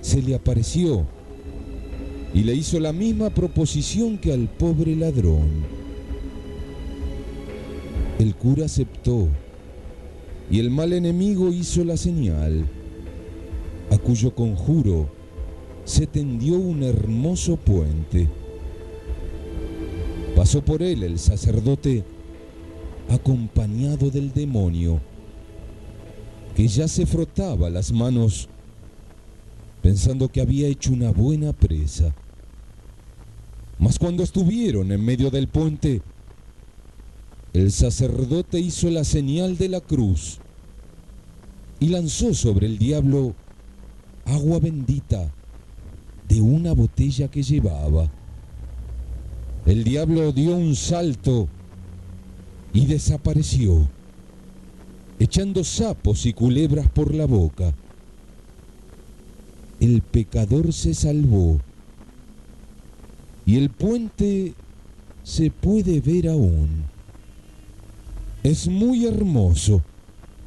se 0.00 0.22
le 0.22 0.34
apareció 0.34 1.06
y 2.34 2.42
le 2.42 2.54
hizo 2.54 2.80
la 2.80 2.92
misma 2.92 3.30
proposición 3.30 4.18
que 4.18 4.32
al 4.32 4.48
pobre 4.48 4.96
ladrón. 4.96 5.48
El 8.18 8.34
cura 8.34 8.66
aceptó 8.66 9.28
y 10.50 10.58
el 10.58 10.70
mal 10.70 10.92
enemigo 10.92 11.48
hizo 11.50 11.84
la 11.84 11.96
señal, 11.96 12.66
a 13.90 13.98
cuyo 13.98 14.34
conjuro 14.34 15.08
se 15.84 16.06
tendió 16.06 16.56
un 16.56 16.82
hermoso 16.82 17.56
puente. 17.56 18.28
Pasó 20.36 20.62
por 20.64 20.82
él 20.82 21.02
el 21.02 21.18
sacerdote 21.18 22.04
acompañado 23.10 24.10
del 24.10 24.32
demonio, 24.32 25.00
que 26.54 26.68
ya 26.68 26.88
se 26.88 27.06
frotaba 27.06 27.70
las 27.70 27.92
manos 27.92 28.48
pensando 29.82 30.28
que 30.28 30.40
había 30.40 30.68
hecho 30.68 30.92
una 30.92 31.10
buena 31.10 31.52
presa. 31.52 32.14
Mas 33.78 33.98
cuando 33.98 34.22
estuvieron 34.22 34.92
en 34.92 35.04
medio 35.04 35.30
del 35.30 35.48
puente, 35.48 36.02
el 37.52 37.72
sacerdote 37.72 38.60
hizo 38.60 38.90
la 38.90 39.04
señal 39.04 39.56
de 39.56 39.68
la 39.68 39.80
cruz 39.80 40.38
y 41.80 41.88
lanzó 41.88 42.34
sobre 42.34 42.66
el 42.66 42.78
diablo 42.78 43.34
agua 44.26 44.60
bendita 44.60 45.32
de 46.28 46.40
una 46.40 46.72
botella 46.72 47.28
que 47.28 47.42
llevaba. 47.42 48.10
El 49.66 49.82
diablo 49.82 50.32
dio 50.32 50.56
un 50.56 50.76
salto 50.76 51.48
y 52.72 52.86
desapareció, 52.86 53.88
echando 55.18 55.64
sapos 55.64 56.26
y 56.26 56.32
culebras 56.32 56.88
por 56.90 57.14
la 57.14 57.26
boca. 57.26 57.74
El 59.80 60.02
pecador 60.02 60.72
se 60.72 60.94
salvó 60.94 61.58
y 63.46 63.56
el 63.56 63.70
puente 63.70 64.54
se 65.22 65.50
puede 65.50 66.00
ver 66.00 66.28
aún. 66.28 66.84
Es 68.42 68.68
muy 68.68 69.06
hermoso 69.06 69.82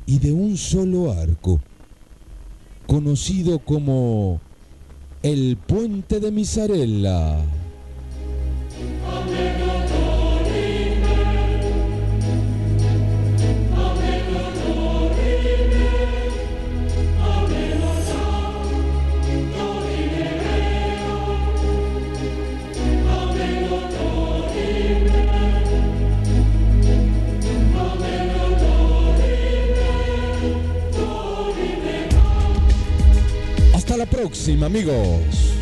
y 0.06 0.20
de 0.20 0.32
un 0.32 0.58
solo 0.58 1.12
arco, 1.12 1.60
conocido 2.88 3.60
como 3.60 4.40
el 5.22 5.58
puente 5.58 6.20
de 6.20 6.32
Misarella. 6.32 7.40
Próxima, 34.24 34.68
amigos. 34.68 35.53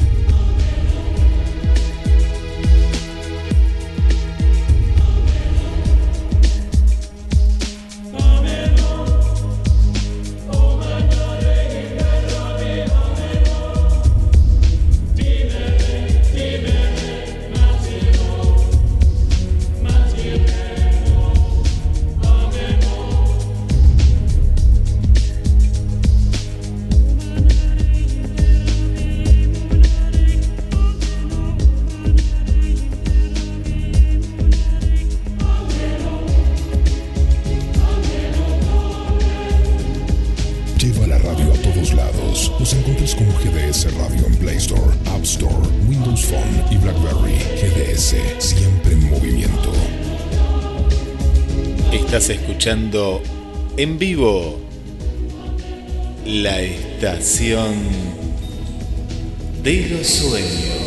Radio 43.89 44.27
en 44.27 44.35
Play 44.35 44.57
Store, 44.57 44.93
App 45.07 45.23
Store, 45.23 45.67
Windows 45.87 46.25
Phone 46.25 46.63
y 46.69 46.77
BlackBerry. 46.77 47.33
GDS, 47.59 48.15
siempre 48.37 48.93
en 48.93 49.09
movimiento. 49.09 49.71
Estás 51.91 52.29
escuchando 52.29 53.23
en 53.77 53.97
vivo 53.97 54.59
la 56.25 56.61
estación 56.61 57.73
de 59.63 59.89
los 59.89 60.05
sueños. 60.05 60.80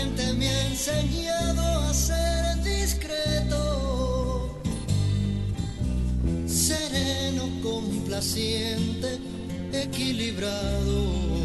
Gente 0.00 0.32
me 0.32 0.48
ha 0.48 0.66
enseñado 0.68 1.60
a 1.60 1.92
ser 1.92 2.56
discreto, 2.62 4.58
sereno, 6.46 7.44
complaciente, 7.62 9.18
equilibrado. 9.72 11.39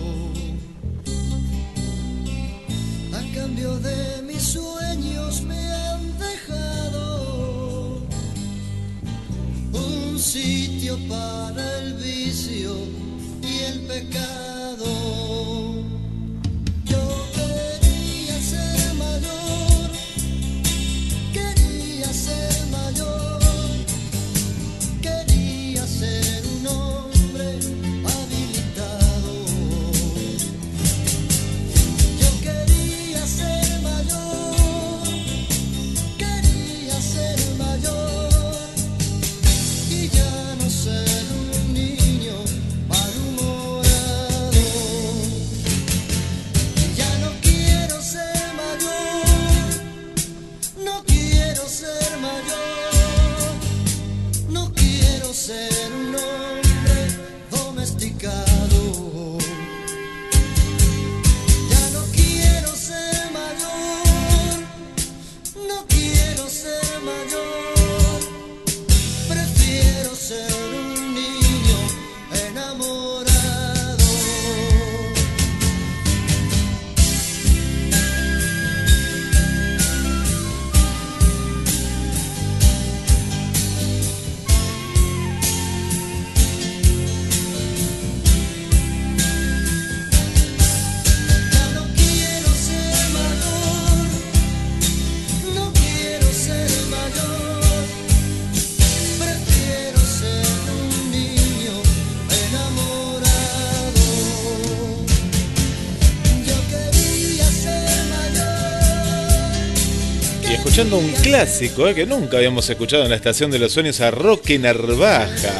Escuchando 110.75 110.97
un 110.97 111.13
clásico 111.23 111.87
eh, 111.87 111.95
que 111.95 112.05
nunca 112.05 112.35
habíamos 112.35 112.69
escuchado 112.69 113.03
en 113.03 113.09
la 113.09 113.15
estación 113.15 113.49
de 113.49 113.59
los 113.59 113.71
sueños 113.71 114.01
a 114.01 114.11
Roque 114.11 114.59
Narvaja. 114.59 115.53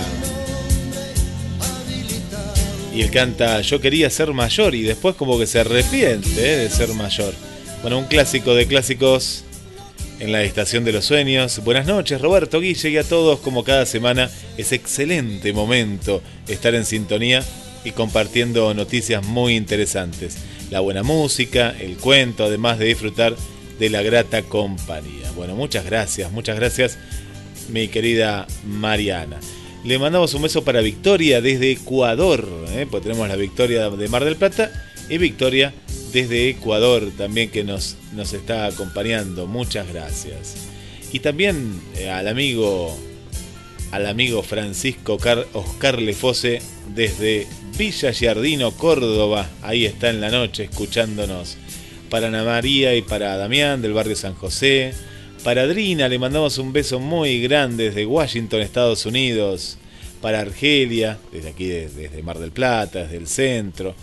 Y 2.94 3.02
él 3.02 3.12
canta 3.12 3.62
Yo 3.62 3.80
quería 3.80 4.10
ser 4.10 4.34
mayor 4.34 4.76
y 4.76 4.82
después 4.82 5.16
como 5.16 5.40
que 5.40 5.48
se 5.48 5.62
arrepiente 5.62 6.28
eh, 6.38 6.58
de 6.58 6.70
ser 6.70 6.90
mayor. 6.96 7.34
Bueno, 7.82 8.00
un 8.00 8.08
clásico 8.08 8.54
de 8.56 8.68
clásicos 8.68 9.46
en 10.20 10.34
la 10.34 10.44
estación 10.44 10.84
de 10.84 10.92
los 10.92 11.06
sueños. 11.06 11.64
Buenas 11.64 11.86
noches 11.86 12.20
Roberto 12.20 12.60
Guille 12.60 12.90
y 12.90 12.98
a 12.98 13.06
todos 13.06 13.40
como 13.40 13.64
cada 13.64 13.86
semana. 13.86 14.30
Es 14.58 14.74
excelente 14.74 15.54
momento 15.54 16.22
estar 16.50 16.76
en 16.76 16.84
sintonía 16.84 17.42
y 17.86 17.92
compartiendo 17.92 18.74
noticias 18.74 19.24
muy 19.24 19.56
interesantes. 19.56 20.36
La 20.72 20.82
buena 20.82 21.04
música, 21.04 21.74
el 21.80 21.96
cuento, 21.96 22.44
además 22.44 22.80
de 22.80 22.88
disfrutar 22.88 23.38
de 23.80 23.90
la 23.90 24.02
grata 24.02 24.42
compañía. 24.44 25.32
Bueno, 25.36 25.56
muchas 25.56 25.86
gracias, 25.86 26.32
muchas 26.32 26.56
gracias 26.58 26.98
mi 27.70 27.88
querida 27.88 28.46
Mariana. 28.66 29.40
Le 29.84 30.00
mandamos 30.00 30.34
un 30.34 30.42
beso 30.44 30.64
para 30.64 30.82
Victoria 30.82 31.42
desde 31.42 31.72
Ecuador, 31.72 32.48
¿eh? 32.72 32.88
pues 32.90 33.04
tenemos 33.04 33.28
la 33.28 33.36
Victoria 33.36 33.90
de 33.90 34.08
Mar 34.08 34.24
del 34.26 34.36
Plata 34.36 34.72
y 35.10 35.18
Victoria 35.18 35.74
desde 36.12 36.50
Ecuador 36.50 37.12
también 37.18 37.50
que 37.50 37.64
nos, 37.64 37.96
nos 38.14 38.34
está 38.34 38.66
acompañando. 38.68 39.46
Muchas 39.48 39.88
gracias. 39.88 40.56
Y 41.12 41.20
también 41.20 41.80
eh, 41.98 42.10
al 42.10 42.28
amigo 42.28 42.98
al 43.92 44.08
amigo 44.08 44.42
Francisco 44.44 45.18
Car- 45.18 45.48
Oscar 45.54 46.02
Lefose 46.02 46.62
desde 46.94 47.48
Villa 47.78 48.12
Giardino, 48.12 48.72
Córdoba. 48.72 49.50
Ahí 49.62 49.86
está 49.86 50.10
en 50.10 50.20
la 50.22 50.30
noche 50.32 50.64
escuchándonos. 50.64 51.58
Para 52.16 52.30
Ana 52.30 52.46
María 52.46 52.96
y 52.96 53.02
para 53.02 53.36
Damián 53.36 53.82
del 53.82 53.92
barrio 53.92 54.16
San 54.16 54.36
José. 54.36 54.94
Para 55.44 55.64
Adrina 55.64 56.08
le 56.08 56.18
mandamos 56.18 56.58
un 56.60 56.72
beso 56.72 56.98
muy 56.98 57.42
grande 57.42 57.88
desde 57.90 58.06
Washington, 58.06 58.62
Estados 58.62 59.06
Unidos. 59.06 59.78
Para 60.22 60.40
Argelia, 60.40 61.18
desde 61.34 61.50
aquí, 61.50 61.66
de- 61.68 61.90
desde 61.90 62.24
Mar 62.24 62.40
del 62.40 62.54
Plata, 62.54 63.00
desde 63.04 63.18
el 63.18 63.28
centro. 63.28 63.96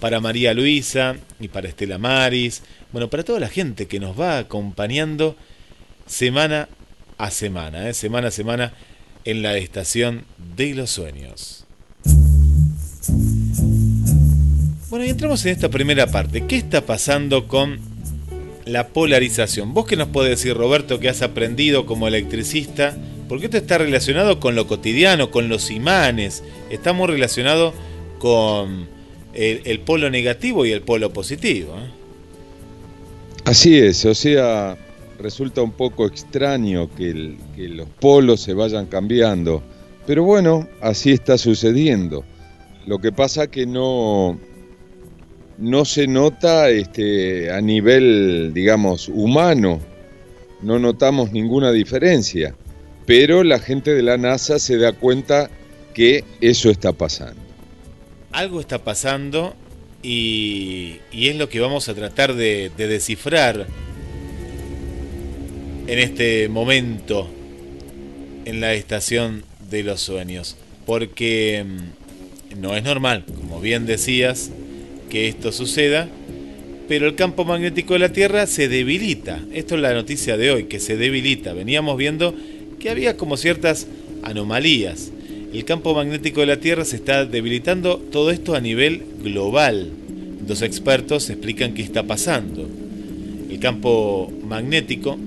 Para 0.00 0.18
María 0.18 0.52
Luisa 0.52 1.14
y 1.38 1.46
para 1.46 1.68
Estela 1.68 1.96
Maris. 1.96 2.64
Bueno, 2.90 3.08
para 3.08 3.22
toda 3.22 3.38
la 3.38 3.48
gente 3.48 3.86
que 3.86 4.00
nos 4.00 4.18
va 4.18 4.38
acompañando 4.38 5.36
semana 6.08 6.68
a 7.18 7.30
semana, 7.30 7.88
¿eh? 7.88 7.94
semana 7.94 8.26
a 8.28 8.32
semana 8.32 8.72
en 9.24 9.42
la 9.42 9.56
estación 9.56 10.24
de 10.56 10.74
los 10.74 10.90
sueños. 10.90 11.66
Bueno, 14.90 15.04
y 15.04 15.08
entramos 15.08 15.46
en 15.46 15.52
esta 15.52 15.68
primera 15.68 16.08
parte. 16.08 16.46
¿Qué 16.48 16.56
está 16.56 16.84
pasando 16.84 17.46
con 17.46 17.78
la 18.64 18.88
polarización? 18.88 19.72
¿Vos 19.72 19.86
qué 19.86 19.94
nos 19.94 20.08
podés 20.08 20.30
decir, 20.30 20.56
Roberto, 20.56 20.98
que 20.98 21.08
has 21.08 21.22
aprendido 21.22 21.86
como 21.86 22.08
electricista? 22.08 22.96
Porque 23.28 23.44
esto 23.44 23.56
está 23.56 23.78
relacionado 23.78 24.40
con 24.40 24.56
lo 24.56 24.66
cotidiano, 24.66 25.30
con 25.30 25.48
los 25.48 25.70
imanes. 25.70 26.42
Está 26.70 26.92
muy 26.92 27.06
relacionado 27.06 27.72
con 28.18 28.88
el, 29.32 29.78
polo 29.78 30.10
negativo 30.10 30.66
y 30.66 30.72
el 30.72 30.82
polo 30.82 31.12
positivo. 31.12 31.72
¿eh? 31.78 31.90
Así 33.44 33.78
es, 33.78 34.04
o 34.04 34.14
sea, 34.14 34.76
resulta 35.20 35.62
un 35.62 35.70
poco 35.70 36.04
extraño 36.04 36.92
que, 36.96 37.36
que 37.54 37.68
los 37.68 37.88
polos 38.00 38.40
se 38.40 38.54
vayan 38.54 38.86
cambiando, 38.86 39.62
pero 40.04 40.24
bueno, 40.24 40.66
así 40.80 41.12
está 41.12 41.38
sucediendo. 41.38 42.24
Lo 42.86 42.98
que 42.98 43.12
pasa 43.12 43.46
que 43.46 43.66
no, 43.66 44.38
no 45.60 45.84
se 45.84 46.06
nota 46.06 46.70
este, 46.70 47.52
a 47.52 47.60
nivel, 47.60 48.52
digamos, 48.54 49.08
humano, 49.08 49.80
no 50.62 50.78
notamos 50.78 51.32
ninguna 51.32 51.70
diferencia, 51.70 52.54
pero 53.06 53.44
la 53.44 53.58
gente 53.58 53.94
de 53.94 54.02
la 54.02 54.16
NASA 54.16 54.58
se 54.58 54.78
da 54.78 54.92
cuenta 54.92 55.50
que 55.94 56.24
eso 56.40 56.70
está 56.70 56.92
pasando. 56.92 57.40
algo 58.32 58.60
está 58.60 58.78
pasando 58.78 59.54
y, 60.02 60.96
y 61.12 61.28
es 61.28 61.36
lo 61.36 61.48
que 61.48 61.60
vamos 61.60 61.88
a 61.88 61.94
tratar 61.94 62.34
de, 62.34 62.70
de 62.76 62.86
descifrar 62.88 63.66
en 65.86 65.98
este 65.98 66.48
momento 66.48 67.28
en 68.46 68.60
la 68.60 68.72
estación 68.72 69.44
de 69.68 69.82
los 69.82 70.00
sueños. 70.00 70.56
Porque 70.86 71.64
mm, 71.66 72.60
no 72.60 72.76
es 72.76 72.82
normal, 72.82 73.24
como 73.26 73.60
bien 73.60 73.84
decías, 73.86 74.50
que 75.10 75.28
esto 75.28 75.52
suceda, 75.52 76.08
pero 76.88 77.06
el 77.06 77.14
campo 77.14 77.44
magnético 77.44 77.92
de 77.92 77.98
la 77.98 78.12
Tierra 78.12 78.46
se 78.46 78.68
debilita. 78.68 79.40
Esto 79.52 79.74
es 79.74 79.80
la 79.80 79.92
noticia 79.92 80.36
de 80.36 80.50
hoy, 80.50 80.64
que 80.64 80.80
se 80.80 80.96
debilita. 80.96 81.52
Veníamos 81.52 81.96
viendo 81.98 82.34
que 82.78 82.90
había 82.90 83.16
como 83.16 83.36
ciertas 83.36 83.86
anomalías. 84.22 85.12
El 85.52 85.64
campo 85.64 85.94
magnético 85.94 86.40
de 86.40 86.46
la 86.46 86.58
Tierra 86.58 86.84
se 86.84 86.96
está 86.96 87.26
debilitando, 87.26 87.98
todo 87.98 88.30
esto 88.30 88.54
a 88.54 88.60
nivel 88.60 89.02
global. 89.22 89.90
Los 90.48 90.62
expertos 90.62 91.28
explican 91.28 91.74
qué 91.74 91.82
está 91.82 92.04
pasando. 92.04 92.68
El 93.50 93.58
campo 93.58 94.32
magnético 94.48 95.18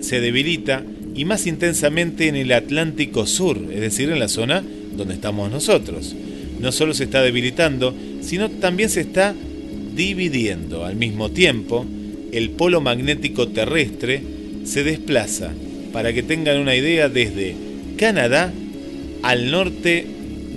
se 0.00 0.20
debilita 0.20 0.84
y 1.14 1.24
más 1.24 1.46
intensamente 1.46 2.28
en 2.28 2.36
el 2.36 2.52
Atlántico 2.52 3.26
Sur, 3.26 3.58
es 3.72 3.80
decir, 3.80 4.10
en 4.10 4.18
la 4.18 4.28
zona 4.28 4.62
donde 4.96 5.14
estamos 5.14 5.50
nosotros. 5.50 6.14
No 6.60 6.72
solo 6.72 6.94
se 6.94 7.04
está 7.04 7.22
debilitando, 7.22 7.94
sino 8.24 8.50
también 8.50 8.88
se 8.88 9.00
está 9.00 9.34
dividiendo. 9.94 10.84
Al 10.84 10.96
mismo 10.96 11.30
tiempo, 11.30 11.84
el 12.32 12.50
polo 12.50 12.80
magnético 12.80 13.48
terrestre 13.48 14.22
se 14.64 14.82
desplaza, 14.82 15.52
para 15.92 16.12
que 16.12 16.22
tengan 16.22 16.58
una 16.58 16.74
idea, 16.74 17.08
desde 17.08 17.54
Canadá 17.96 18.52
al 19.22 19.50
norte 19.50 20.06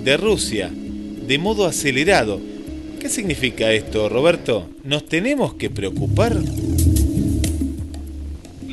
de 0.04 0.16
Rusia, 0.16 0.70
de 0.70 1.38
modo 1.38 1.66
acelerado. 1.66 2.40
¿Qué 2.98 3.08
significa 3.08 3.72
esto, 3.72 4.08
Roberto? 4.08 4.68
¿Nos 4.82 5.06
tenemos 5.06 5.54
que 5.54 5.70
preocupar? 5.70 6.36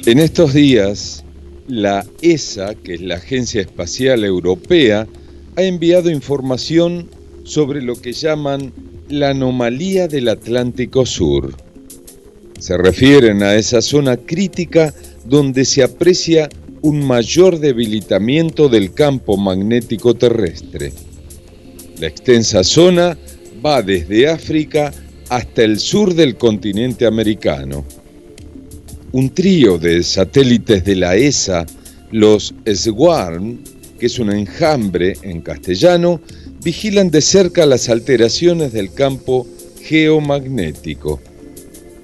En 0.05 0.19
estos 0.19 0.53
días 0.53 1.23
la 1.67 2.05
ESA, 2.21 2.75
que 2.75 2.95
es 2.95 3.01
la 3.01 3.15
Agencia 3.15 3.61
Espacial 3.61 4.23
Europea, 4.23 5.07
ha 5.55 5.61
enviado 5.63 6.09
información 6.09 7.09
sobre 7.43 7.81
lo 7.81 7.95
que 7.95 8.13
llaman 8.13 8.73
la 9.09 9.29
anomalía 9.29 10.07
del 10.07 10.29
Atlántico 10.29 11.05
Sur. 11.05 11.55
Se 12.59 12.77
refieren 12.77 13.43
a 13.43 13.55
esa 13.55 13.81
zona 13.81 14.17
crítica 14.17 14.93
donde 15.25 15.65
se 15.65 15.83
aprecia 15.83 16.49
un 16.81 17.05
mayor 17.05 17.59
debilitamiento 17.59 18.69
del 18.69 18.93
campo 18.93 19.37
magnético 19.37 20.15
terrestre. 20.15 20.93
La 21.99 22.07
extensa 22.07 22.63
zona 22.63 23.17
va 23.63 23.81
desde 23.81 24.27
África 24.27 24.93
hasta 25.29 25.63
el 25.63 25.79
sur 25.79 26.13
del 26.13 26.35
continente 26.35 27.05
americano. 27.05 27.85
Un 29.11 29.29
trío 29.33 29.77
de 29.77 30.03
satélites 30.03 30.83
de 30.83 30.95
la 30.95 31.15
ESA, 31.15 31.65
los 32.11 32.53
SWARM, 32.71 33.59
que 33.99 34.07
es 34.07 34.19
un 34.19 34.31
enjambre 34.31 35.13
en 35.21 35.41
castellano, 35.41 36.21
vigilan 36.65 37.11
de 37.11 37.21
cerca 37.21 37.67
las 37.67 37.89
alteraciones 37.89 38.73
del 38.73 38.91
campo 38.91 39.45
geomagnético. 39.83 41.21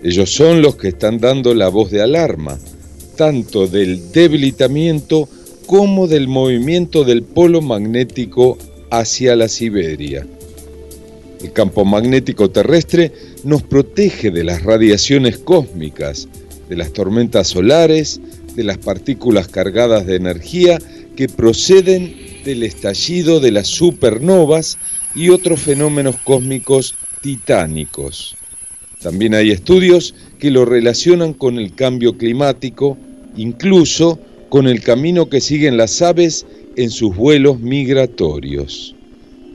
Ellos 0.04 0.30
son 0.30 0.62
los 0.62 0.76
que 0.76 0.90
están 0.90 1.18
dando 1.18 1.56
la 1.56 1.68
voz 1.68 1.90
de 1.90 2.04
alarma, 2.04 2.60
tanto 3.16 3.66
del 3.66 4.12
debilitamiento 4.12 5.28
como 5.66 6.08
del 6.08 6.28
movimiento 6.28 7.04
del 7.04 7.24
polo 7.24 7.62
magnético 7.62 8.60
hacia 8.92 9.36
la 9.36 9.48
Siberia. 9.48 10.28
El 11.42 11.52
campo 11.54 11.84
magnético 11.84 12.52
terrestre 12.52 13.12
nos 13.44 13.64
protege 13.64 14.30
de 14.30 14.44
las 14.44 14.62
radiaciones 14.62 15.40
cósmicas, 15.40 16.28
de 16.70 16.76
las 16.76 16.94
tormentas 16.94 17.48
solares, 17.48 18.22
de 18.56 18.64
las 18.64 18.78
partículas 18.78 19.48
cargadas 19.48 20.06
de 20.06 20.18
energía 20.18 20.78
que 21.16 21.28
proceden 21.28 22.31
del 22.44 22.64
estallido 22.64 23.40
de 23.40 23.52
las 23.52 23.68
supernovas 23.68 24.78
y 25.16 25.30
otros 25.30 25.60
fenómenos 25.60 26.16
cósmicos 26.18 26.96
titánicos. 27.22 28.36
También 29.02 29.34
hay 29.34 29.52
estudios 29.52 30.14
que 30.40 30.52
lo 30.52 30.66
relacionan 30.66 31.34
con 31.34 31.58
el 31.58 31.74
cambio 31.74 32.18
climático, 32.18 32.98
incluso 33.36 34.20
con 34.50 34.68
el 34.68 34.82
camino 34.82 35.30
que 35.30 35.42
siguen 35.42 35.78
las 35.78 36.02
aves 36.02 36.46
en 36.76 36.90
sus 36.90 37.16
vuelos 37.16 37.60
migratorios. 37.60 38.96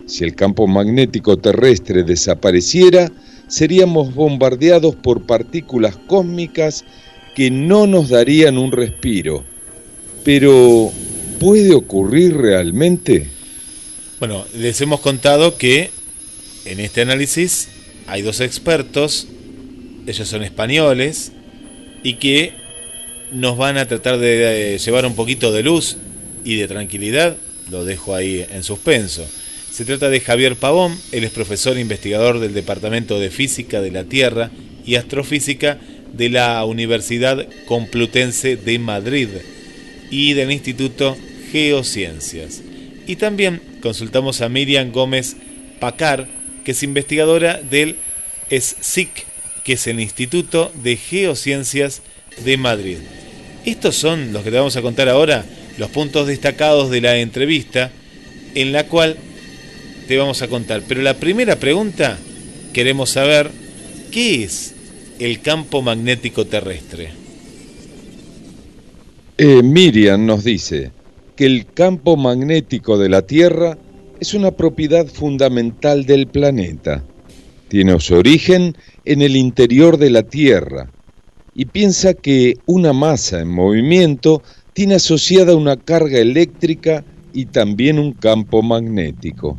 Si 0.06 0.24
el 0.24 0.34
campo 0.34 0.66
magnético 0.66 1.36
terrestre 1.36 2.02
desapareciera, 2.02 3.10
seríamos 3.48 4.14
bombardeados 4.14 4.94
por 4.96 5.26
partículas 5.26 5.96
cósmicas 6.06 6.84
que 7.34 7.50
no 7.50 7.86
nos 7.86 8.08
darían 8.08 8.58
un 8.58 8.72
respiro. 8.72 9.44
Pero, 10.24 10.90
¿puede 11.38 11.74
ocurrir 11.74 12.36
realmente? 12.36 13.28
Bueno, 14.18 14.46
les 14.54 14.80
hemos 14.80 15.00
contado 15.00 15.56
que 15.56 15.90
en 16.64 16.80
este 16.80 17.02
análisis 17.02 17.68
hay 18.06 18.22
dos 18.22 18.40
expertos 18.40 19.28
ellos 20.06 20.28
son 20.28 20.42
españoles 20.42 21.32
y 22.02 22.14
que 22.14 22.52
nos 23.32 23.56
van 23.56 23.76
a 23.76 23.86
tratar 23.86 24.18
de 24.18 24.78
llevar 24.82 25.04
un 25.04 25.16
poquito 25.16 25.52
de 25.52 25.62
luz 25.62 25.96
y 26.44 26.56
de 26.56 26.68
tranquilidad, 26.68 27.36
lo 27.70 27.84
dejo 27.84 28.14
ahí 28.14 28.46
en 28.52 28.62
suspenso. 28.62 29.26
Se 29.70 29.84
trata 29.84 30.08
de 30.08 30.20
Javier 30.20 30.56
Pavón, 30.56 30.96
él 31.10 31.24
es 31.24 31.32
profesor 31.32 31.76
e 31.76 31.80
investigador 31.80 32.38
del 32.38 32.54
Departamento 32.54 33.18
de 33.18 33.30
Física 33.30 33.80
de 33.80 33.90
la 33.90 34.04
Tierra 34.04 34.50
y 34.86 34.94
Astrofísica 34.94 35.78
de 36.12 36.30
la 36.30 36.64
Universidad 36.64 37.46
Complutense 37.66 38.56
de 38.56 38.78
Madrid 38.78 39.28
y 40.10 40.34
del 40.34 40.52
Instituto 40.52 41.16
Geociencias. 41.52 42.62
Y 43.06 43.16
también 43.16 43.60
consultamos 43.82 44.40
a 44.40 44.48
Miriam 44.48 44.92
Gómez 44.92 45.36
Pacar, 45.80 46.28
que 46.64 46.72
es 46.72 46.82
investigadora 46.82 47.60
del 47.62 47.96
SIC 48.50 49.26
que 49.66 49.72
es 49.72 49.88
el 49.88 49.98
Instituto 49.98 50.70
de 50.84 50.96
Geociencias 50.96 52.00
de 52.44 52.56
Madrid. 52.56 52.98
Estos 53.64 53.96
son 53.96 54.32
los 54.32 54.44
que 54.44 54.52
te 54.52 54.58
vamos 54.58 54.76
a 54.76 54.82
contar 54.82 55.08
ahora, 55.08 55.44
los 55.76 55.90
puntos 55.90 56.28
destacados 56.28 56.88
de 56.88 57.00
la 57.00 57.18
entrevista, 57.18 57.90
en 58.54 58.70
la 58.70 58.86
cual 58.86 59.16
te 60.06 60.16
vamos 60.16 60.40
a 60.42 60.46
contar. 60.46 60.82
Pero 60.86 61.02
la 61.02 61.14
primera 61.14 61.56
pregunta, 61.56 62.16
queremos 62.72 63.10
saber, 63.10 63.50
¿qué 64.12 64.44
es 64.44 64.72
el 65.18 65.40
campo 65.40 65.82
magnético 65.82 66.44
terrestre? 66.44 67.08
Eh, 69.38 69.64
Miriam 69.64 70.24
nos 70.24 70.44
dice 70.44 70.92
que 71.36 71.46
el 71.46 71.66
campo 71.66 72.16
magnético 72.16 72.98
de 72.98 73.10
la 73.10 73.22
Tierra 73.22 73.76
es 74.18 74.32
una 74.32 74.50
propiedad 74.50 75.06
fundamental 75.06 76.06
del 76.06 76.26
planeta. 76.26 77.04
Tiene 77.68 78.00
su 78.00 78.14
origen 78.14 78.76
en 79.04 79.22
el 79.22 79.36
interior 79.36 79.98
de 79.98 80.10
la 80.10 80.22
Tierra 80.22 80.90
y 81.54 81.66
piensa 81.66 82.14
que 82.14 82.54
una 82.66 82.92
masa 82.92 83.40
en 83.40 83.48
movimiento 83.48 84.42
tiene 84.72 84.94
asociada 84.94 85.54
una 85.54 85.76
carga 85.76 86.18
eléctrica 86.18 87.04
y 87.32 87.46
también 87.46 87.98
un 87.98 88.12
campo 88.12 88.62
magnético. 88.62 89.58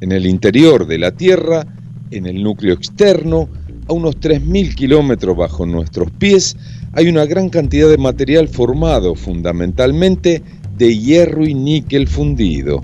En 0.00 0.12
el 0.12 0.26
interior 0.26 0.86
de 0.86 0.98
la 0.98 1.12
Tierra, 1.12 1.66
en 2.10 2.26
el 2.26 2.42
núcleo 2.42 2.74
externo, 2.74 3.48
a 3.88 3.92
unos 3.92 4.16
3.000 4.18 4.74
kilómetros 4.74 5.36
bajo 5.36 5.66
nuestros 5.66 6.10
pies, 6.10 6.56
hay 6.92 7.08
una 7.08 7.26
gran 7.26 7.48
cantidad 7.48 7.88
de 7.88 7.98
material 7.98 8.48
formado 8.48 9.14
fundamentalmente 9.14 10.42
de 10.76 10.96
hierro 10.96 11.46
y 11.46 11.54
níquel 11.54 12.08
fundido. 12.08 12.82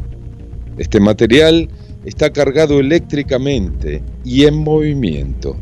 Este 0.79 1.01
material 1.01 1.69
está 2.05 2.31
cargado 2.31 2.81
eléctricamente 2.81 4.03
y 4.25 4.45
en 4.45 4.57
movimiento. 4.57 5.57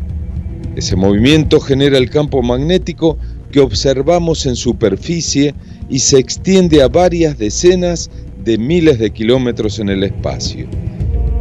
Ese 0.76 0.94
movimiento 0.94 1.60
genera 1.60 1.98
el 1.98 2.10
campo 2.10 2.42
magnético 2.42 3.18
que 3.50 3.60
observamos 3.60 4.46
en 4.46 4.56
superficie 4.56 5.54
y 5.88 5.98
se 6.00 6.18
extiende 6.18 6.82
a 6.82 6.88
varias 6.88 7.38
decenas 7.38 8.10
de 8.44 8.58
miles 8.58 8.98
de 8.98 9.10
kilómetros 9.10 9.78
en 9.78 9.88
el 9.88 10.04
espacio. 10.04 10.68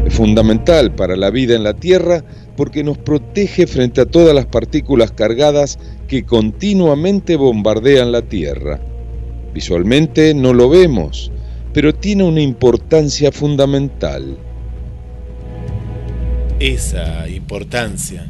Es 0.05 0.13
fundamental 0.13 0.95
para 0.95 1.15
la 1.15 1.29
vida 1.29 1.55
en 1.55 1.63
la 1.63 1.73
Tierra 1.73 2.23
porque 2.55 2.83
nos 2.83 2.97
protege 2.97 3.67
frente 3.67 4.01
a 4.01 4.05
todas 4.05 4.33
las 4.33 4.45
partículas 4.45 5.11
cargadas 5.11 5.77
que 6.07 6.23
continuamente 6.23 7.35
bombardean 7.35 8.11
la 8.11 8.21
Tierra. 8.21 8.79
Visualmente 9.57 10.35
no 10.35 10.53
lo 10.53 10.69
vemos, 10.69 11.31
pero 11.73 11.91
tiene 11.95 12.23
una 12.23 12.41
importancia 12.41 13.31
fundamental 13.31 14.37
esa 16.59 17.27
importancia. 17.27 18.27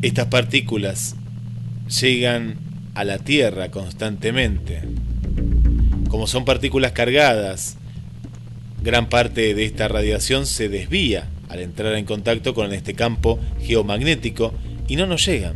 Estas 0.00 0.26
partículas 0.26 1.16
llegan 2.00 2.54
a 2.94 3.02
la 3.02 3.18
Tierra 3.18 3.72
constantemente. 3.72 4.82
Como 6.08 6.28
son 6.28 6.44
partículas 6.44 6.92
cargadas, 6.92 7.76
gran 8.80 9.08
parte 9.08 9.54
de 9.54 9.64
esta 9.64 9.88
radiación 9.88 10.46
se 10.46 10.68
desvía 10.68 11.26
al 11.48 11.58
entrar 11.58 11.96
en 11.96 12.04
contacto 12.04 12.54
con 12.54 12.72
este 12.72 12.94
campo 12.94 13.40
geomagnético 13.60 14.54
y 14.86 14.94
no 14.94 15.08
nos 15.08 15.26
llegan. 15.26 15.54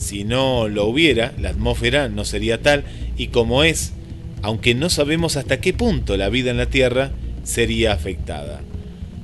Si 0.00 0.24
no 0.24 0.66
lo 0.66 0.86
hubiera, 0.86 1.34
la 1.38 1.50
atmósfera 1.50 2.08
no 2.08 2.24
sería 2.24 2.62
tal 2.62 2.84
y 3.20 3.28
como 3.28 3.64
es, 3.64 3.92
aunque 4.40 4.74
no 4.74 4.88
sabemos 4.88 5.36
hasta 5.36 5.60
qué 5.60 5.74
punto 5.74 6.16
la 6.16 6.30
vida 6.30 6.50
en 6.50 6.56
la 6.56 6.70
Tierra 6.70 7.10
sería 7.44 7.92
afectada. 7.92 8.62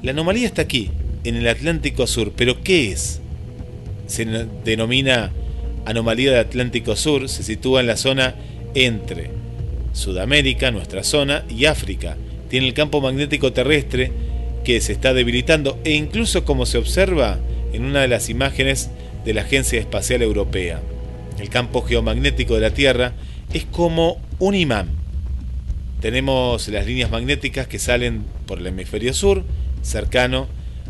La 0.03 0.11
anomalía 0.11 0.47
está 0.47 0.61
aquí, 0.61 0.91
en 1.25 1.35
el 1.35 1.49
Atlántico 1.49 2.07
Sur. 2.07 2.33
¿Pero 2.37 2.63
qué 2.63 2.93
es? 2.93 3.23
Se 4.07 4.27
denomina 4.67 5.33
anomalía 5.87 6.33
del 6.33 6.41
Atlántico 6.41 6.95
Sur, 6.95 7.31
se 7.31 7.43
sitúa 7.43 7.81
en 7.81 7.87
la 7.87 7.97
zona 7.97 8.35
entre 8.75 9.31
Sudamérica, 9.95 10.71
nuestra 10.71 11.03
zona, 11.03 11.47
y 11.49 11.65
África. 11.65 12.19
Tiene 12.51 12.67
el 12.67 12.75
campo 12.75 13.01
magnético 13.01 13.55
terrestre 13.55 14.13
que 14.63 14.83
se 14.83 14.93
está 14.93 15.15
debilitando 15.15 15.81
e 15.85 15.95
incluso 15.95 16.45
como 16.45 16.67
se 16.67 16.77
observa 16.77 17.39
en 17.73 17.87
una 17.87 18.03
de 18.03 18.09
las 18.09 18.29
imágenes 18.29 18.91
de 19.25 19.33
la 19.33 19.41
Agencia 19.41 19.81
Espacial 19.81 20.21
Europea. 20.21 20.83
El 21.39 21.49
campo 21.49 21.81
geomagnético 21.81 22.57
de 22.57 22.61
la 22.61 22.75
Tierra 22.75 23.15
es 23.57 23.65
como 23.65 24.21
un 24.39 24.55
imán. 24.55 24.89
Tenemos 26.01 26.69
las 26.69 26.87
líneas 26.87 27.11
magnéticas 27.11 27.67
que 27.67 27.79
salen 27.79 28.25
por 28.47 28.59
el 28.59 28.67
hemisferio 28.67 29.15
sur, 29.15 29.45
cercano 29.83 30.47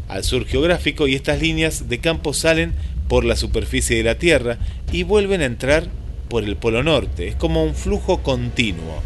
al 0.08 0.24
sur 0.24 0.44
geográfico 0.46 1.06
y 1.06 1.14
estas 1.14 1.40
líneas 1.40 1.88
de 1.88 1.98
campo 1.98 2.34
salen 2.34 2.74
por 3.08 3.24
la 3.24 3.36
superficie 3.36 3.96
de 3.96 4.02
la 4.02 4.18
Tierra 4.18 4.58
y 4.92 5.04
vuelven 5.04 5.42
a 5.42 5.46
entrar 5.46 5.86
por 6.28 6.42
el 6.42 6.56
polo 6.56 6.82
norte. 6.82 7.28
Es 7.28 7.36
como 7.36 7.62
un 7.62 7.76
flujo 7.76 8.22
continuo. 8.22 9.00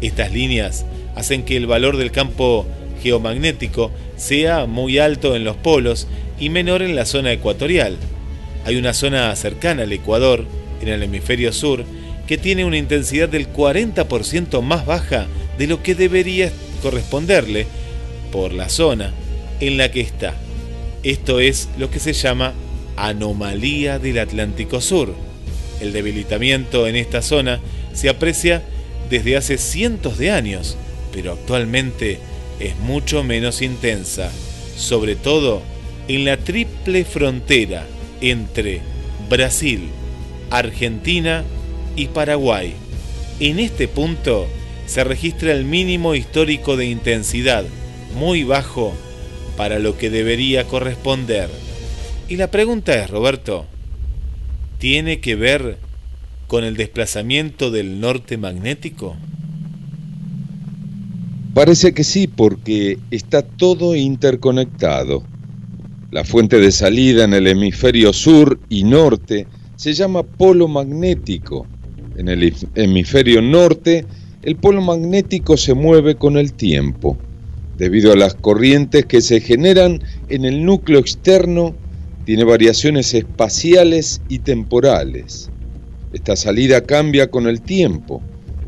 Estas 0.00 0.32
líneas 0.32 0.86
hacen 1.16 1.44
que 1.44 1.56
el 1.56 1.66
valor 1.66 1.96
del 1.96 2.12
campo 2.12 2.66
geomagnético 3.02 3.90
sea 4.16 4.66
muy 4.66 4.98
alto 4.98 5.34
en 5.34 5.42
los 5.42 5.56
polos 5.56 6.06
y 6.38 6.50
menor 6.50 6.82
en 6.82 6.94
la 6.94 7.04
zona 7.04 7.32
ecuatorial. 7.32 7.96
Hay 8.64 8.76
una 8.76 8.94
zona 8.94 9.34
cercana 9.34 9.82
al 9.82 9.92
Ecuador, 9.92 10.44
en 10.80 10.88
el 10.88 11.02
hemisferio 11.02 11.52
sur, 11.52 11.84
que 12.30 12.38
tiene 12.38 12.64
una 12.64 12.78
intensidad 12.78 13.28
del 13.28 13.52
40% 13.52 14.62
más 14.62 14.86
baja 14.86 15.26
de 15.58 15.66
lo 15.66 15.82
que 15.82 15.96
debería 15.96 16.52
corresponderle 16.80 17.66
por 18.30 18.52
la 18.52 18.68
zona 18.68 19.12
en 19.58 19.76
la 19.76 19.90
que 19.90 20.00
está. 20.00 20.36
Esto 21.02 21.40
es 21.40 21.68
lo 21.76 21.90
que 21.90 21.98
se 21.98 22.12
llama 22.12 22.54
anomalía 22.96 23.98
del 23.98 24.20
Atlántico 24.20 24.80
Sur. 24.80 25.12
El 25.80 25.92
debilitamiento 25.92 26.86
en 26.86 26.94
esta 26.94 27.20
zona 27.20 27.58
se 27.94 28.08
aprecia 28.08 28.62
desde 29.10 29.36
hace 29.36 29.58
cientos 29.58 30.16
de 30.16 30.30
años, 30.30 30.76
pero 31.12 31.32
actualmente 31.32 32.20
es 32.60 32.78
mucho 32.78 33.24
menos 33.24 33.60
intensa, 33.60 34.30
sobre 34.76 35.16
todo 35.16 35.62
en 36.06 36.24
la 36.26 36.36
triple 36.36 37.04
frontera 37.04 37.88
entre 38.20 38.82
Brasil, 39.28 39.88
Argentina 40.50 41.42
y 42.00 42.08
Paraguay. 42.08 42.72
En 43.40 43.58
este 43.58 43.86
punto 43.86 44.46
se 44.86 45.04
registra 45.04 45.52
el 45.52 45.66
mínimo 45.66 46.14
histórico 46.14 46.78
de 46.78 46.86
intensidad, 46.86 47.64
muy 48.18 48.42
bajo 48.42 48.94
para 49.56 49.78
lo 49.78 49.98
que 49.98 50.08
debería 50.08 50.64
corresponder. 50.64 51.50
Y 52.26 52.36
la 52.36 52.50
pregunta 52.50 52.94
es, 52.94 53.10
Roberto, 53.10 53.66
¿tiene 54.78 55.20
que 55.20 55.34
ver 55.34 55.76
con 56.46 56.64
el 56.64 56.76
desplazamiento 56.76 57.70
del 57.70 58.00
norte 58.00 58.38
magnético? 58.38 59.16
Parece 61.52 61.92
que 61.92 62.04
sí, 62.04 62.28
porque 62.28 62.98
está 63.10 63.42
todo 63.42 63.94
interconectado. 63.94 65.22
La 66.10 66.24
fuente 66.24 66.60
de 66.60 66.72
salida 66.72 67.24
en 67.24 67.34
el 67.34 67.46
hemisferio 67.46 68.14
sur 68.14 68.58
y 68.70 68.84
norte 68.84 69.46
se 69.76 69.92
llama 69.92 70.22
polo 70.22 70.66
magnético. 70.66 71.66
En 72.20 72.28
el 72.28 72.54
hemisferio 72.74 73.40
norte, 73.40 74.04
el 74.42 74.56
polo 74.56 74.82
magnético 74.82 75.56
se 75.56 75.72
mueve 75.72 76.16
con 76.16 76.36
el 76.36 76.52
tiempo, 76.52 77.16
debido 77.78 78.12
a 78.12 78.16
las 78.16 78.34
corrientes 78.34 79.06
que 79.06 79.22
se 79.22 79.40
generan 79.40 80.02
en 80.28 80.44
el 80.44 80.62
núcleo 80.62 80.98
externo, 80.98 81.74
tiene 82.26 82.44
variaciones 82.44 83.14
espaciales 83.14 84.20
y 84.28 84.40
temporales. 84.40 85.48
Esta 86.12 86.36
salida 86.36 86.82
cambia 86.82 87.30
con 87.30 87.46
el 87.46 87.62
tiempo. 87.62 88.20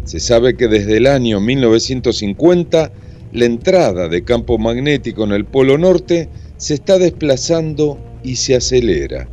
Se 0.04 0.18
sabe 0.18 0.56
que 0.56 0.66
desde 0.66 0.96
el 0.96 1.06
año 1.06 1.38
1950 1.38 2.90
la 3.34 3.44
entrada 3.44 4.08
de 4.08 4.24
campo 4.24 4.56
magnético 4.56 5.24
en 5.24 5.32
el 5.32 5.44
polo 5.44 5.76
norte 5.76 6.30
se 6.56 6.72
está 6.72 6.98
desplazando 6.98 7.98
y 8.24 8.36
se 8.36 8.54
acelera. 8.54 9.28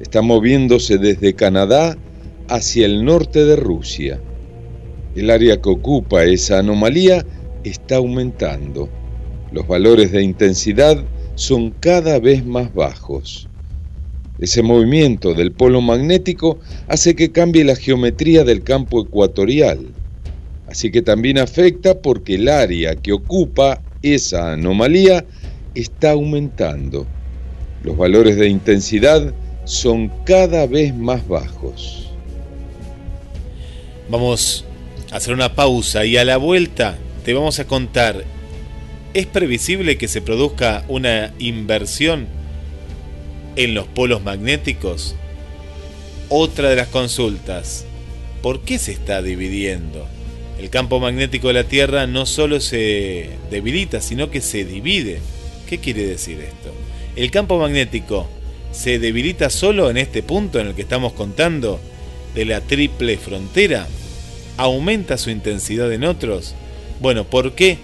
Está 0.00 0.22
moviéndose 0.22 0.96
desde 0.96 1.34
Canadá 1.34 1.98
hacia 2.52 2.84
el 2.84 3.02
norte 3.02 3.46
de 3.46 3.56
Rusia. 3.56 4.20
El 5.16 5.30
área 5.30 5.58
que 5.62 5.70
ocupa 5.70 6.24
esa 6.24 6.58
anomalía 6.58 7.24
está 7.64 7.96
aumentando. 7.96 8.90
Los 9.52 9.66
valores 9.66 10.12
de 10.12 10.22
intensidad 10.22 11.02
son 11.34 11.70
cada 11.80 12.18
vez 12.18 12.44
más 12.44 12.74
bajos. 12.74 13.48
Ese 14.38 14.62
movimiento 14.62 15.32
del 15.32 15.52
polo 15.52 15.80
magnético 15.80 16.58
hace 16.88 17.16
que 17.16 17.32
cambie 17.32 17.64
la 17.64 17.74
geometría 17.74 18.44
del 18.44 18.62
campo 18.62 19.00
ecuatorial. 19.00 19.86
Así 20.66 20.90
que 20.90 21.00
también 21.00 21.38
afecta 21.38 22.02
porque 22.02 22.34
el 22.34 22.48
área 22.50 22.96
que 22.96 23.12
ocupa 23.12 23.80
esa 24.02 24.52
anomalía 24.52 25.24
está 25.74 26.10
aumentando. 26.10 27.06
Los 27.82 27.96
valores 27.96 28.36
de 28.36 28.48
intensidad 28.48 29.32
son 29.64 30.12
cada 30.26 30.66
vez 30.66 30.94
más 30.94 31.26
bajos. 31.26 32.11
Vamos 34.12 34.66
a 35.10 35.16
hacer 35.16 35.32
una 35.32 35.54
pausa 35.54 36.04
y 36.04 36.18
a 36.18 36.26
la 36.26 36.36
vuelta 36.36 36.98
te 37.24 37.32
vamos 37.32 37.58
a 37.60 37.66
contar, 37.66 38.24
¿es 39.14 39.24
previsible 39.24 39.96
que 39.96 40.06
se 40.06 40.20
produzca 40.20 40.84
una 40.86 41.32
inversión 41.38 42.26
en 43.56 43.72
los 43.72 43.86
polos 43.86 44.22
magnéticos? 44.22 45.14
Otra 46.28 46.68
de 46.68 46.76
las 46.76 46.88
consultas, 46.88 47.86
¿por 48.42 48.60
qué 48.60 48.78
se 48.78 48.92
está 48.92 49.22
dividiendo? 49.22 50.06
El 50.60 50.68
campo 50.68 51.00
magnético 51.00 51.48
de 51.48 51.54
la 51.54 51.64
Tierra 51.64 52.06
no 52.06 52.26
solo 52.26 52.60
se 52.60 53.30
debilita, 53.50 54.02
sino 54.02 54.30
que 54.30 54.42
se 54.42 54.66
divide. 54.66 55.20
¿Qué 55.66 55.78
quiere 55.78 56.04
decir 56.04 56.38
esto? 56.38 56.70
El 57.16 57.30
campo 57.30 57.58
magnético 57.58 58.28
se 58.72 58.98
debilita 58.98 59.48
solo 59.48 59.88
en 59.88 59.96
este 59.96 60.22
punto 60.22 60.60
en 60.60 60.66
el 60.66 60.74
que 60.74 60.82
estamos 60.82 61.14
contando 61.14 61.80
de 62.34 62.44
la 62.44 62.60
triple 62.60 63.16
frontera. 63.16 63.88
¿Aumenta 64.56 65.18
su 65.18 65.30
intensidad 65.30 65.92
en 65.92 66.04
otros? 66.04 66.54
Bueno, 67.00 67.24
¿por 67.24 67.54
qué? 67.54 67.78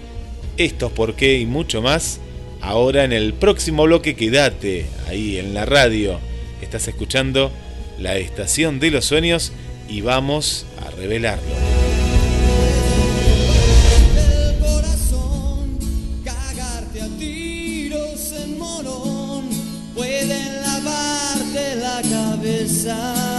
Estos 0.57 0.91
por 0.91 1.15
qué 1.15 1.39
y 1.39 1.45
mucho 1.45 1.81
más 1.81 2.19
Ahora 2.61 3.05
en 3.05 3.13
el 3.13 3.33
próximo 3.33 3.83
bloque 3.83 4.15
quédate 4.15 4.85
ahí 5.07 5.37
en 5.37 5.53
la 5.53 5.65
radio. 5.65 6.19
Estás 6.61 6.87
escuchando 6.87 7.51
la 7.97 8.17
estación 8.17 8.79
de 8.79 8.91
los 8.91 9.05
sueños 9.05 9.53
y 9.87 10.01
vamos 10.01 10.65
a 10.85 10.91
revelarlo. 10.91 11.55
El 22.41 23.38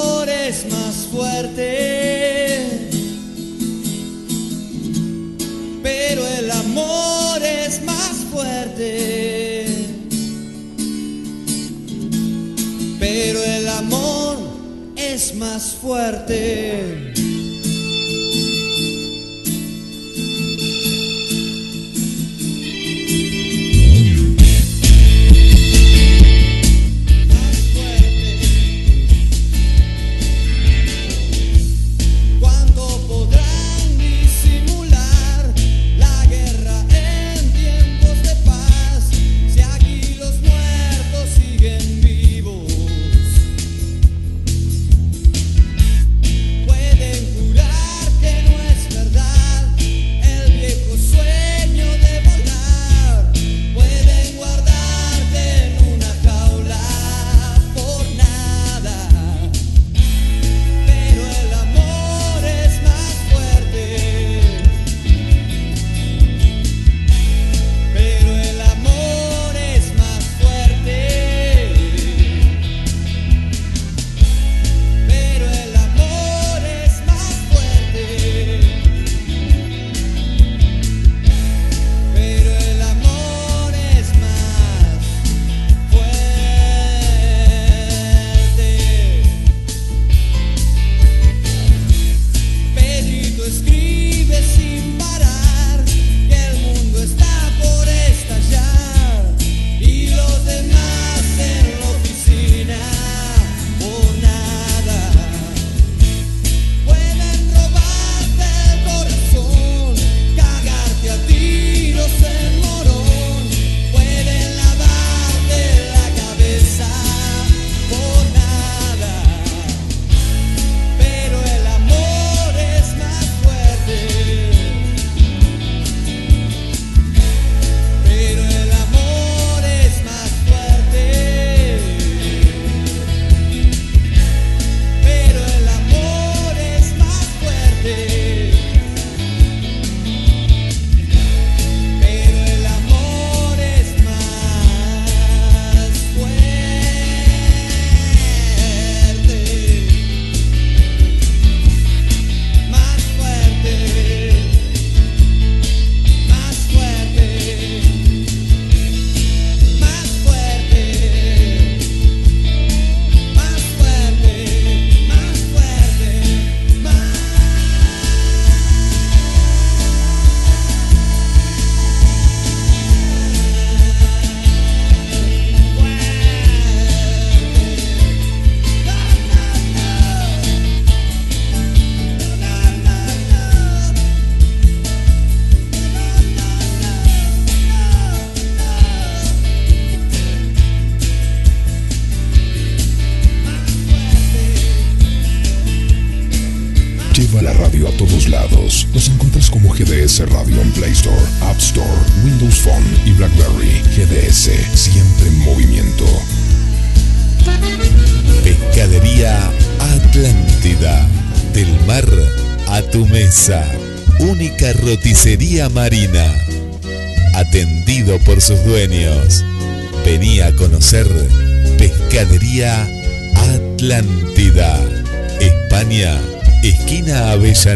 más 15.41 15.73
fuerte. 15.73 17.10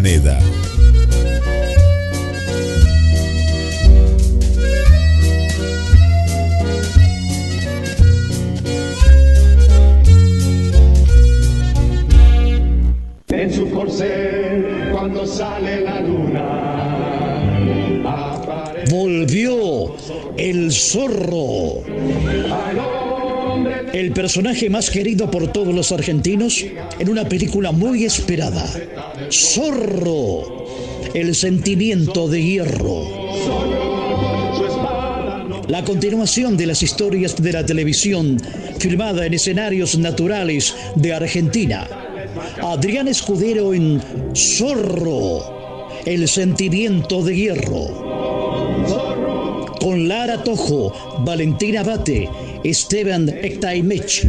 Avellaneda. 0.05 0.54
Personaje 24.15 24.69
más 24.69 24.89
querido 24.89 25.29
por 25.29 25.51
todos 25.51 25.75
los 25.75 25.91
argentinos 25.91 26.65
en 26.97 27.09
una 27.09 27.29
película 27.29 27.71
muy 27.71 28.05
esperada. 28.05 28.65
Zorro. 29.29 30.65
El 31.13 31.35
sentimiento 31.35 32.27
de 32.27 32.41
hierro. 32.41 33.03
La 35.67 35.83
continuación 35.83 36.57
de 36.57 36.65
las 36.65 36.81
historias 36.81 37.35
de 37.35 37.51
la 37.51 37.65
televisión 37.65 38.37
filmada 38.79 39.25
en 39.25 39.33
escenarios 39.33 39.97
naturales 39.97 40.73
de 40.95 41.13
Argentina. 41.13 41.87
Adrián 42.61 43.07
Escudero 43.07 43.73
en 43.73 44.01
Zorro. 44.33 45.89
El 46.05 46.27
sentimiento 46.27 47.21
de 47.21 47.35
hierro. 47.35 48.05
Con 49.79 50.07
Lara 50.07 50.41
Tojo, 50.43 51.19
Valentina 51.19 51.83
Bate, 51.83 52.29
Esteban 52.65 53.29
Ectaimech, 53.29 54.27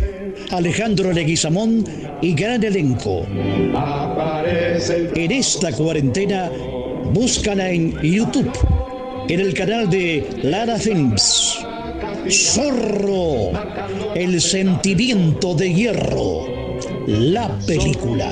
Alejandro 0.50 1.10
Leguizamón 1.10 1.86
y 2.20 2.34
gran 2.34 2.62
elenco. 2.62 3.26
En 5.14 5.32
esta 5.32 5.72
cuarentena, 5.72 6.50
búscala 7.14 7.70
en 7.70 7.98
YouTube, 8.02 8.52
en 9.30 9.40
el 9.40 9.54
canal 9.54 9.88
de 9.88 10.28
Lara 10.42 10.78
Films. 10.78 11.64
Zorro, 12.28 13.52
el 14.14 14.38
sentimiento 14.42 15.54
de 15.54 15.72
hierro, 15.72 16.46
la 17.06 17.58
película. 17.66 18.30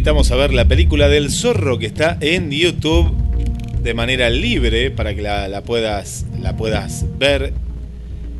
Invitamos 0.00 0.30
a 0.30 0.36
ver 0.36 0.54
la 0.54 0.64
película 0.64 1.10
del 1.10 1.30
zorro 1.30 1.78
que 1.78 1.84
está 1.84 2.16
en 2.22 2.50
YouTube 2.50 3.14
de 3.82 3.92
manera 3.92 4.30
libre 4.30 4.90
para 4.90 5.14
que 5.14 5.20
la, 5.20 5.62
puedas, 5.62 6.24
la 6.40 6.56
puedas 6.56 7.04
ver 7.18 7.52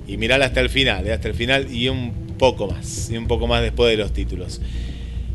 y 0.08 0.16
mirarla 0.16 0.46
hasta 0.46 0.60
el 0.60 0.70
final, 0.70 1.06
eh, 1.06 1.12
hasta 1.12 1.28
el 1.28 1.34
final 1.34 1.70
y 1.70 1.90
un 1.90 2.12
poco 2.38 2.66
más, 2.66 3.10
y 3.10 3.18
un 3.18 3.26
poco 3.26 3.46
más 3.46 3.60
después 3.60 3.90
de 3.90 3.98
los 3.98 4.14
títulos. 4.14 4.62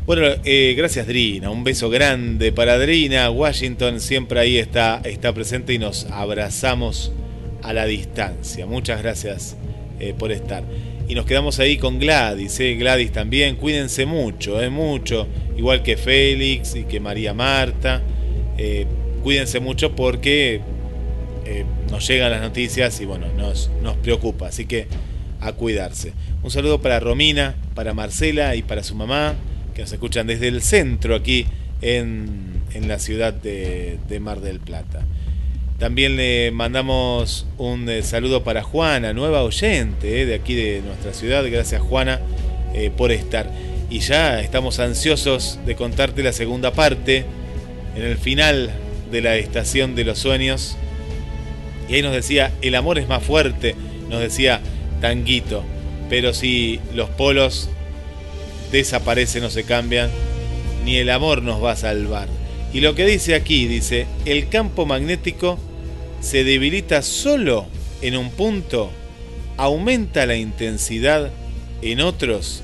Bueno, 0.04 0.26
eh, 0.44 0.74
gracias 0.76 1.06
Drina, 1.06 1.48
un 1.50 1.62
beso 1.62 1.90
grande 1.90 2.50
para 2.50 2.76
Drina, 2.76 3.30
Washington 3.30 4.00
siempre 4.00 4.40
ahí 4.40 4.58
está, 4.58 5.02
está 5.04 5.32
presente 5.32 5.74
y 5.74 5.78
nos 5.78 6.06
abrazamos 6.06 7.12
a 7.62 7.72
la 7.72 7.86
distancia. 7.86 8.66
Muchas 8.66 9.00
gracias 9.00 9.56
eh, 10.00 10.12
por 10.18 10.32
estar. 10.32 10.64
Y 11.08 11.14
nos 11.14 11.24
quedamos 11.24 11.60
ahí 11.60 11.76
con 11.76 11.98
Gladys, 12.00 12.58
eh, 12.58 12.74
Gladys 12.74 13.12
también, 13.12 13.56
cuídense 13.56 14.06
mucho, 14.06 14.60
eh, 14.60 14.70
mucho, 14.70 15.28
igual 15.56 15.82
que 15.82 15.96
Félix 15.96 16.74
y 16.74 16.84
que 16.84 16.98
María 16.98 17.32
Marta, 17.32 18.02
eh, 18.58 18.86
cuídense 19.22 19.60
mucho 19.60 19.94
porque 19.94 20.60
eh, 21.44 21.64
nos 21.90 22.06
llegan 22.08 22.32
las 22.32 22.40
noticias 22.40 23.00
y 23.00 23.04
bueno, 23.04 23.26
nos, 23.36 23.70
nos 23.82 23.96
preocupa, 23.96 24.48
así 24.48 24.66
que 24.66 24.88
a 25.40 25.52
cuidarse. 25.52 26.12
Un 26.42 26.50
saludo 26.50 26.80
para 26.80 26.98
Romina, 26.98 27.54
para 27.74 27.94
Marcela 27.94 28.56
y 28.56 28.62
para 28.62 28.82
su 28.82 28.96
mamá, 28.96 29.34
que 29.74 29.82
nos 29.82 29.92
escuchan 29.92 30.26
desde 30.26 30.48
el 30.48 30.60
centro 30.60 31.14
aquí 31.14 31.46
en, 31.82 32.62
en 32.74 32.88
la 32.88 32.98
ciudad 32.98 33.32
de, 33.32 33.98
de 34.08 34.20
Mar 34.20 34.40
del 34.40 34.58
Plata. 34.58 35.04
También 35.78 36.16
le 36.16 36.52
mandamos 36.52 37.46
un 37.58 37.88
eh, 37.90 38.02
saludo 38.02 38.42
para 38.42 38.62
Juana, 38.62 39.12
nueva 39.12 39.42
oyente 39.42 40.22
eh, 40.22 40.26
de 40.26 40.34
aquí 40.34 40.54
de 40.54 40.80
nuestra 40.80 41.12
ciudad. 41.12 41.44
Gracias 41.50 41.82
Juana 41.82 42.20
eh, 42.72 42.90
por 42.96 43.12
estar. 43.12 43.50
Y 43.90 43.98
ya 43.98 44.40
estamos 44.40 44.80
ansiosos 44.80 45.58
de 45.66 45.76
contarte 45.76 46.22
la 46.22 46.32
segunda 46.32 46.72
parte, 46.72 47.26
en 47.94 48.02
el 48.02 48.16
final 48.16 48.70
de 49.12 49.20
la 49.20 49.36
estación 49.36 49.94
de 49.94 50.04
los 50.04 50.18
sueños. 50.18 50.78
Y 51.90 51.94
ahí 51.96 52.02
nos 52.02 52.14
decía, 52.14 52.52
el 52.62 52.74
amor 52.74 52.98
es 52.98 53.06
más 53.06 53.22
fuerte, 53.22 53.74
nos 54.08 54.20
decía 54.20 54.60
Tanguito. 55.02 55.62
Pero 56.08 56.32
si 56.32 56.80
los 56.94 57.10
polos 57.10 57.68
desaparecen 58.72 59.44
o 59.44 59.50
se 59.50 59.64
cambian, 59.64 60.10
ni 60.86 60.96
el 60.96 61.10
amor 61.10 61.42
nos 61.42 61.62
va 61.62 61.72
a 61.72 61.76
salvar. 61.76 62.28
Y 62.72 62.80
lo 62.80 62.94
que 62.94 63.04
dice 63.04 63.34
aquí, 63.34 63.66
dice, 63.66 64.06
el 64.24 64.48
campo 64.48 64.86
magnético 64.86 65.58
se 66.20 66.44
debilita 66.44 67.02
solo 67.02 67.66
en 68.02 68.16
un 68.16 68.30
punto, 68.30 68.90
aumenta 69.56 70.26
la 70.26 70.36
intensidad 70.36 71.30
en 71.82 72.00
otros. 72.00 72.62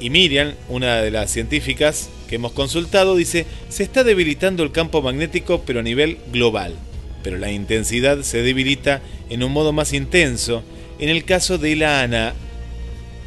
Y 0.00 0.10
Miriam, 0.10 0.54
una 0.68 1.00
de 1.00 1.10
las 1.10 1.30
científicas 1.30 2.08
que 2.28 2.36
hemos 2.36 2.52
consultado, 2.52 3.16
dice, 3.16 3.46
se 3.68 3.82
está 3.82 4.04
debilitando 4.04 4.62
el 4.62 4.72
campo 4.72 5.00
magnético 5.02 5.62
pero 5.64 5.80
a 5.80 5.82
nivel 5.82 6.18
global. 6.32 6.74
Pero 7.22 7.38
la 7.38 7.50
intensidad 7.50 8.22
se 8.22 8.42
debilita 8.42 9.00
en 9.30 9.42
un 9.42 9.52
modo 9.52 9.72
más 9.72 9.92
intenso 9.92 10.62
en 10.98 11.08
el 11.08 11.24
caso 11.24 11.58
de 11.58 11.76
la 11.76 12.02
ana- 12.02 12.34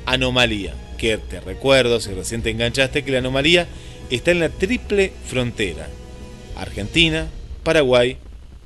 anomalía. 0.06 0.74
Que 0.98 1.18
te 1.18 1.40
recuerdo, 1.40 2.00
si 2.00 2.12
recién 2.12 2.42
te 2.42 2.50
enganchaste, 2.50 3.04
que 3.04 3.12
la 3.12 3.20
anomalía 3.20 3.68
está 4.10 4.32
en 4.32 4.40
la 4.40 4.50
triple 4.50 5.14
frontera. 5.26 5.88
Argentina, 6.56 7.28
Paraguay 7.64 8.18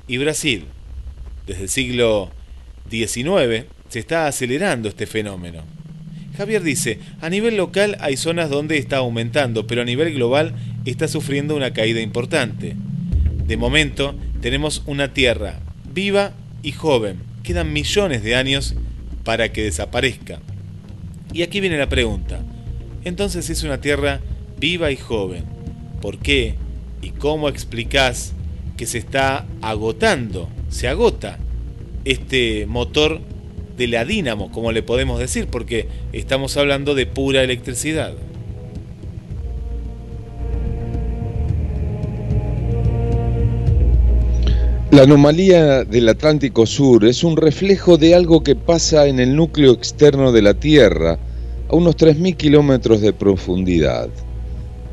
y 0.06 0.18
Brasil. 0.18 0.66
Desde 1.46 1.62
el 1.62 1.68
siglo 1.68 2.30
XIX 2.90 3.66
se 3.88 3.98
está 3.98 4.26
acelerando 4.26 4.88
este 4.88 5.06
fenómeno. 5.06 5.62
Javier 6.36 6.62
dice, 6.62 6.98
a 7.20 7.30
nivel 7.30 7.56
local 7.56 7.96
hay 8.00 8.16
zonas 8.16 8.50
donde 8.50 8.76
está 8.78 8.96
aumentando, 8.98 9.66
pero 9.66 9.82
a 9.82 9.84
nivel 9.84 10.12
global 10.14 10.54
está 10.84 11.06
sufriendo 11.06 11.54
una 11.54 11.72
caída 11.72 12.00
importante. 12.00 12.76
De 13.46 13.56
momento 13.56 14.14
tenemos 14.40 14.82
una 14.86 15.12
Tierra 15.12 15.60
viva 15.92 16.32
y 16.62 16.72
joven. 16.72 17.18
Quedan 17.42 17.72
millones 17.72 18.22
de 18.22 18.34
años 18.34 18.74
para 19.22 19.52
que 19.52 19.62
desaparezca. 19.62 20.40
Y 21.32 21.42
aquí 21.42 21.60
viene 21.60 21.78
la 21.78 21.88
pregunta. 21.88 22.40
Entonces 23.04 23.48
es 23.50 23.62
una 23.62 23.80
Tierra 23.80 24.20
viva 24.58 24.90
y 24.90 24.96
joven. 24.96 25.44
¿Por 26.00 26.18
qué 26.18 26.56
y 27.00 27.10
cómo 27.10 27.48
explicás 27.48 28.34
que 28.76 28.86
se 28.86 28.98
está 28.98 29.46
agotando, 29.62 30.48
se 30.68 30.88
agota 30.88 31.38
este 32.04 32.66
motor 32.66 33.20
de 33.76 33.88
la 33.88 34.04
dínamo, 34.04 34.50
como 34.52 34.72
le 34.72 34.82
podemos 34.82 35.18
decir, 35.18 35.48
porque 35.48 35.88
estamos 36.12 36.56
hablando 36.56 36.94
de 36.94 37.06
pura 37.06 37.42
electricidad? 37.42 38.14
La 44.90 45.02
anomalía 45.02 45.82
del 45.82 46.08
Atlántico 46.08 46.66
Sur 46.66 47.04
es 47.04 47.24
un 47.24 47.36
reflejo 47.36 47.96
de 47.96 48.14
algo 48.14 48.44
que 48.44 48.54
pasa 48.54 49.08
en 49.08 49.18
el 49.18 49.34
núcleo 49.34 49.72
externo 49.72 50.30
de 50.30 50.42
la 50.42 50.54
Tierra, 50.54 51.18
a 51.68 51.74
unos 51.74 51.96
3.000 51.96 52.36
kilómetros 52.36 53.00
de 53.00 53.12
profundidad. 53.12 54.08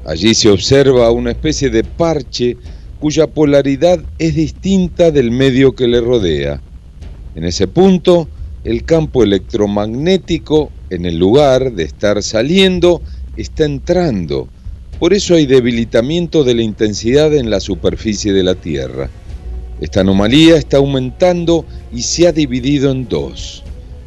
Allí 0.03 0.34
se 0.34 0.49
observa 0.49 1.11
una 1.11 1.29
especie 1.29 1.69
de 1.69 1.84
parche 1.84 2.57
cuya 3.01 3.25
polaridad 3.25 3.99
es 4.19 4.35
distinta 4.35 5.09
del 5.09 5.31
medio 5.31 5.73
que 5.73 5.87
le 5.87 5.99
rodea. 5.99 6.61
En 7.33 7.43
ese 7.43 7.67
punto, 7.67 8.29
el 8.63 8.83
campo 8.83 9.23
electromagnético 9.23 10.69
en 10.91 11.07
el 11.07 11.17
lugar 11.17 11.73
de 11.73 11.83
estar 11.83 12.21
saliendo, 12.21 13.01
está 13.35 13.65
entrando. 13.65 14.47
Por 14.99 15.15
eso 15.15 15.33
hay 15.33 15.47
debilitamiento 15.47 16.43
de 16.43 16.53
la 16.53 16.61
intensidad 16.61 17.33
en 17.33 17.49
la 17.49 17.59
superficie 17.59 18.33
de 18.33 18.43
la 18.43 18.53
Tierra. 18.53 19.09
Esta 19.79 20.01
anomalía 20.01 20.57
está 20.57 20.77
aumentando 20.77 21.65
y 21.91 22.03
se 22.03 22.27
ha 22.27 22.31
dividido 22.31 22.91
en 22.91 23.09
dos. 23.09 23.63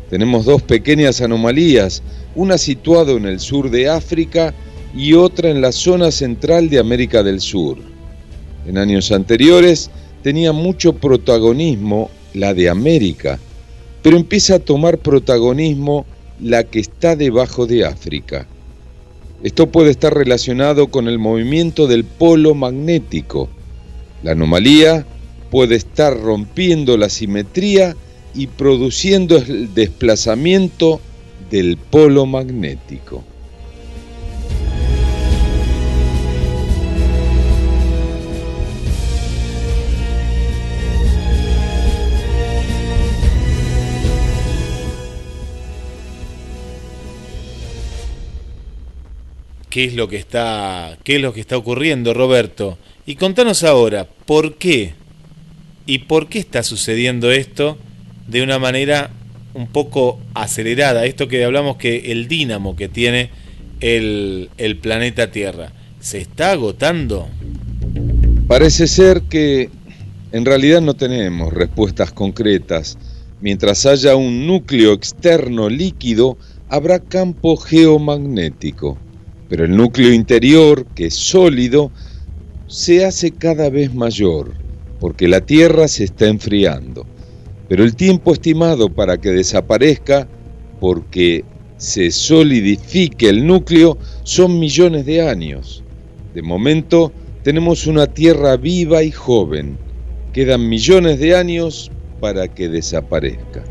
Tenemos 0.09 0.45
dos 0.45 0.63
pequeñas 0.63 1.21
anomalías, 1.21 2.01
una 2.37 2.59
situada 2.59 3.11
en 3.11 3.25
el 3.25 3.41
sur 3.41 3.71
de 3.71 3.89
África 3.89 4.55
y 4.95 5.15
otra 5.15 5.51
en 5.51 5.61
la 5.61 5.73
zona 5.73 6.13
central 6.13 6.71
de 6.71 6.79
América 6.79 7.25
del 7.25 7.41
Sur. 7.41 7.94
En 8.67 8.79
años 8.79 9.13
anteriores 9.13 9.91
tenía 10.23 10.53
mucho 10.53 10.95
protagonismo 10.95 12.11
la 12.33 12.55
de 12.55 12.69
América, 12.69 13.39
pero 14.03 14.17
empieza 14.17 14.57
a 14.57 14.59
tomar 14.59 14.99
protagonismo 14.99 16.07
la 16.41 16.65
que 16.65 16.81
está 16.81 17.17
debajo 17.17 17.67
de 17.67 17.85
África. 17.85 18.47
Esto 19.43 19.71
puede 19.71 19.91
estar 19.91 20.15
relacionado 20.15 20.89
con 20.89 21.07
el 21.07 21.19
movimiento 21.19 21.87
del 21.87 22.05
polo 22.05 22.55
magnético. 22.55 23.51
La 24.23 24.33
anomalía 24.33 25.07
puede 25.51 25.77
estar 25.77 26.19
rompiendo 26.19 26.97
la 26.97 27.09
simetría 27.09 27.95
y 28.35 28.47
produciendo 28.47 29.37
el 29.37 29.75
desplazamiento 29.75 31.01
del 31.51 31.77
polo 31.77 32.27
magnético. 32.27 33.23
¿Qué 49.75 49.87
es 49.87 49.95
lo 49.95 50.07
que 50.07 50.19
está, 50.19 50.97
qué 51.03 51.17
es 51.17 51.21
lo 51.21 51.33
que 51.33 51.41
está 51.41 51.57
ocurriendo, 51.57 52.15
Roberto? 52.15 52.79
Y 53.07 53.17
contanos 53.17 53.65
ahora, 53.65 54.07
¿por 54.25 54.55
qué? 54.55 54.95
¿Y 55.85 55.99
por 55.99 56.29
qué 56.29 56.39
está 56.39 56.63
sucediendo 56.63 57.33
esto 57.33 57.77
de 58.29 58.43
una 58.43 58.61
manera 58.61 59.11
un 59.53 59.67
poco 59.67 60.21
acelerada? 60.33 61.07
Esto 61.07 61.27
que 61.27 61.45
hablamos 61.45 61.77
que 61.77 62.13
el 62.13 62.29
dínamo 62.29 62.77
que 62.77 62.89
tiene 62.89 63.31
el, 63.81 64.49
el 64.59 64.77
planeta 64.77 65.33
Tierra, 65.33 65.73
¿se 65.99 66.19
está 66.19 66.53
agotando? 66.53 67.29
Parece 68.47 68.87
ser 68.87 69.23
que 69.23 69.71
en 70.31 70.45
realidad 70.45 70.83
no 70.83 70.95
tenemos 70.95 71.53
respuestas 71.53 72.13
concretas. 72.13 72.97
Mientras 73.41 73.87
haya 73.87 74.15
un 74.15 74.47
núcleo 74.47 74.93
externo 74.93 75.69
líquido, 75.69 76.39
habrá 76.69 77.01
campo 77.01 77.57
geomagnético. 77.57 79.01
Pero 79.49 79.65
el 79.65 79.77
núcleo 79.77 80.13
interior, 80.13 80.87
que 80.95 81.07
es 81.07 81.15
sólido, 81.15 81.91
se 82.67 83.05
hace 83.05 83.31
cada 83.31 83.71
vez 83.71 83.95
mayor, 83.95 84.53
porque 85.01 85.29
la 85.29 85.41
Tierra 85.41 85.87
se 85.89 86.05
está 86.05 86.27
enfriando. 86.27 87.07
Pero 87.69 87.85
el 87.85 87.95
tiempo 87.95 88.33
estimado 88.33 88.89
para 88.89 89.19
que 89.19 89.31
desaparezca, 89.31 90.27
porque 90.81 91.45
se 91.77 92.11
solidifique 92.11 93.29
el 93.29 93.47
núcleo, 93.47 93.99
son 94.23 94.59
millones 94.59 95.07
de 95.07 95.29
años. 95.29 95.83
De 96.35 96.43
momento 96.43 97.13
tenemos 97.43 97.87
una 97.87 98.07
Tierra 98.07 98.57
viva 98.57 99.03
y 99.03 99.11
joven. 99.11 99.77
Quedan 100.33 100.69
millones 100.69 101.19
de 101.21 101.37
años 101.37 101.91
para 102.21 102.49
que 102.49 102.69
desaparezca. 102.69 103.63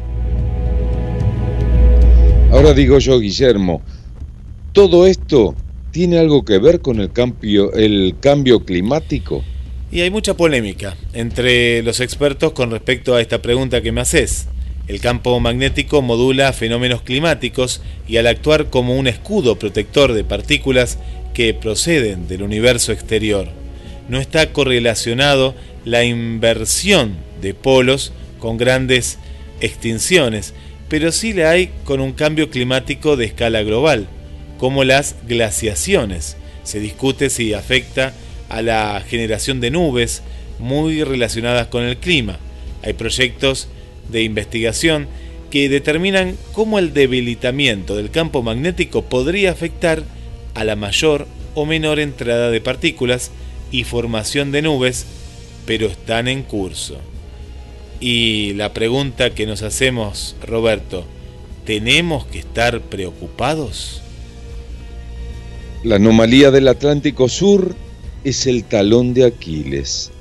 Ahora 2.52 2.74
digo 2.74 3.00
yo, 3.00 3.20
Guillermo, 3.20 3.82
todo 4.74 5.08
esto 5.08 5.56
tiene 5.94 6.18
algo 6.18 6.44
que 6.44 6.58
ver 6.58 6.82
con 6.82 7.00
el 7.00 7.14
cambio, 7.14 7.72
el 7.74 8.16
cambio 8.20 8.66
climático. 8.66 9.44
Y 9.92 10.02
hay 10.02 10.10
mucha 10.10 10.36
polémica 10.36 10.98
entre 11.14 11.84
los 11.84 12.00
expertos 12.00 12.52
con 12.54 12.72
respecto 12.72 13.14
a 13.14 13.22
esta 13.22 13.44
pregunta 13.44 13.84
que 13.84 13.92
me 13.92 14.02
haces. 14.02 14.48
El 14.88 15.00
campo 15.00 15.40
magnético 15.40 16.02
modula 16.02 16.52
fenómenos 16.52 17.04
climáticos 17.04 17.80
y 18.08 18.18
al 18.18 18.26
actuar 18.26 18.72
como 18.72 18.98
un 18.98 19.06
escudo 19.06 19.60
protector 19.60 20.14
de 20.14 20.24
partículas 20.24 20.98
que 21.36 21.54
proceden 21.54 22.28
del 22.28 22.42
universo 22.42 22.92
exterior, 22.92 23.48
no 24.10 24.20
está 24.20 24.52
correlacionado 24.52 25.54
la 25.86 26.04
inversión 26.04 27.18
de 27.40 27.54
polos 27.54 28.14
con 28.40 28.58
grandes 28.58 29.20
extinciones, 29.62 30.56
pero 30.90 31.12
sí 31.12 31.34
la 31.34 31.52
hay 31.52 31.70
con 31.86 32.02
un 32.02 32.14
cambio 32.14 32.50
climático 32.50 33.16
de 33.16 33.26
escala 33.26 33.62
global, 33.62 34.08
como 34.64 34.86
las 34.86 35.18
glaciaciones. 35.28 36.38
Se 36.64 36.80
discute 36.80 37.30
si 37.30 37.54
afecta 37.54 38.14
a 38.48 38.62
la 38.62 39.04
generación 39.06 39.60
de 39.60 39.72
nubes 39.72 40.24
muy 40.58 41.04
relacionadas 41.04 41.68
con 41.68 41.84
el 41.84 41.98
clima. 41.98 42.40
Hay 42.82 42.94
proyectos 42.94 43.68
de 44.10 44.24
investigación 44.24 45.08
que 45.52 45.68
determinan 45.68 46.38
cómo 46.54 46.80
el 46.80 46.94
debilitamiento 46.94 47.98
del 47.98 48.10
campo 48.10 48.42
magnético 48.42 49.02
podría 49.02 49.52
afectar 49.52 50.06
a 50.54 50.64
la 50.64 50.78
mayor 50.78 51.28
o 51.56 51.66
menor 51.66 52.00
entrada 52.00 52.50
de 52.50 52.62
partículas 52.62 53.32
y 53.70 53.84
formación 53.84 54.54
de 54.54 54.62
nubes, 54.62 55.06
pero 55.66 55.88
están 55.88 56.30
en 56.30 56.42
curso. 56.42 57.02
Y 58.00 58.54
la 58.54 58.72
pregunta 58.72 59.36
que 59.36 59.46
nos 59.46 59.62
hacemos, 59.62 60.38
Roberto, 60.42 61.04
¿tenemos 61.66 62.26
que 62.28 62.40
estar 62.40 62.80
preocupados? 62.80 64.03
La 65.84 65.98
anomalía 65.98 66.50
del 66.50 66.70
Atlántico 66.70 67.28
Sur 67.28 67.76
es 68.24 68.48
el 68.48 68.64
talón 68.64 69.14
de 69.14 69.26
Aquiles. 69.26 70.12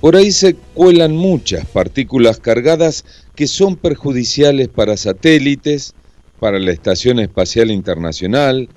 Por 0.00 0.16
ahí 0.16 0.32
se 0.32 0.54
cuelan 0.54 1.14
muchas 1.14 1.66
partículas 1.66 2.40
cargadas 2.40 3.04
que 3.34 3.46
son 3.48 3.76
perjudiciales 3.76 4.68
para 4.68 4.96
satélites, 4.96 5.92
para 6.40 6.58
la 6.58 6.72
Estación 6.72 7.20
Espacial 7.20 7.70
Internacional, 7.70 8.70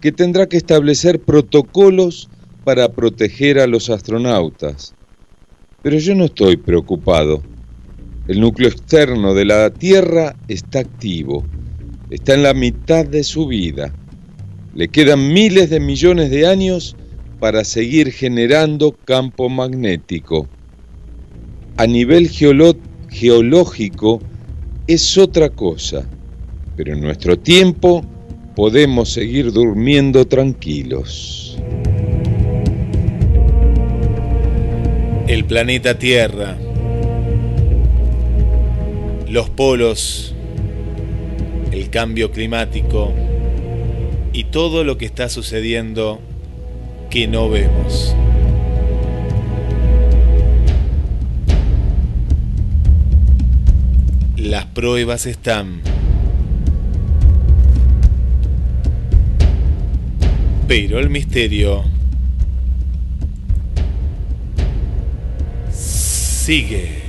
que 0.00 0.10
tendrá 0.10 0.48
que 0.48 0.56
establecer 0.56 1.20
protocolos 1.20 2.28
para 2.64 2.88
proteger 2.88 3.60
a 3.60 3.68
los 3.68 3.88
astronautas. 3.88 4.94
Pero 5.80 5.96
yo 5.98 6.16
no 6.16 6.24
estoy 6.24 6.56
preocupado. 6.56 7.40
El 8.26 8.40
núcleo 8.40 8.68
externo 8.68 9.32
de 9.32 9.44
la 9.44 9.70
Tierra 9.70 10.34
está 10.48 10.80
activo, 10.80 11.44
está 12.10 12.34
en 12.34 12.42
la 12.42 12.52
mitad 12.52 13.06
de 13.06 13.22
su 13.22 13.46
vida. 13.46 13.94
Le 14.76 14.88
quedan 14.88 15.32
miles 15.32 15.70
de 15.70 15.80
millones 15.80 16.28
de 16.28 16.46
años 16.46 16.96
para 17.40 17.64
seguir 17.64 18.12
generando 18.12 18.92
campo 19.06 19.48
magnético. 19.48 20.46
A 21.78 21.86
nivel 21.86 22.28
geológico 23.08 24.20
es 24.86 25.16
otra 25.16 25.48
cosa, 25.48 26.06
pero 26.76 26.92
en 26.92 27.00
nuestro 27.00 27.38
tiempo 27.38 28.04
podemos 28.54 29.10
seguir 29.10 29.50
durmiendo 29.50 30.26
tranquilos. 30.26 31.56
El 35.26 35.46
planeta 35.46 35.98
Tierra, 35.98 36.58
los 39.26 39.48
polos, 39.48 40.34
el 41.72 41.88
cambio 41.88 42.30
climático, 42.30 43.14
y 44.36 44.44
todo 44.44 44.84
lo 44.84 44.98
que 44.98 45.06
está 45.06 45.30
sucediendo 45.30 46.20
que 47.08 47.26
no 47.26 47.48
vemos. 47.48 48.14
Las 54.36 54.66
pruebas 54.66 55.24
están. 55.24 55.80
Pero 60.68 60.98
el 60.98 61.08
misterio 61.08 61.82
sigue. 65.72 67.05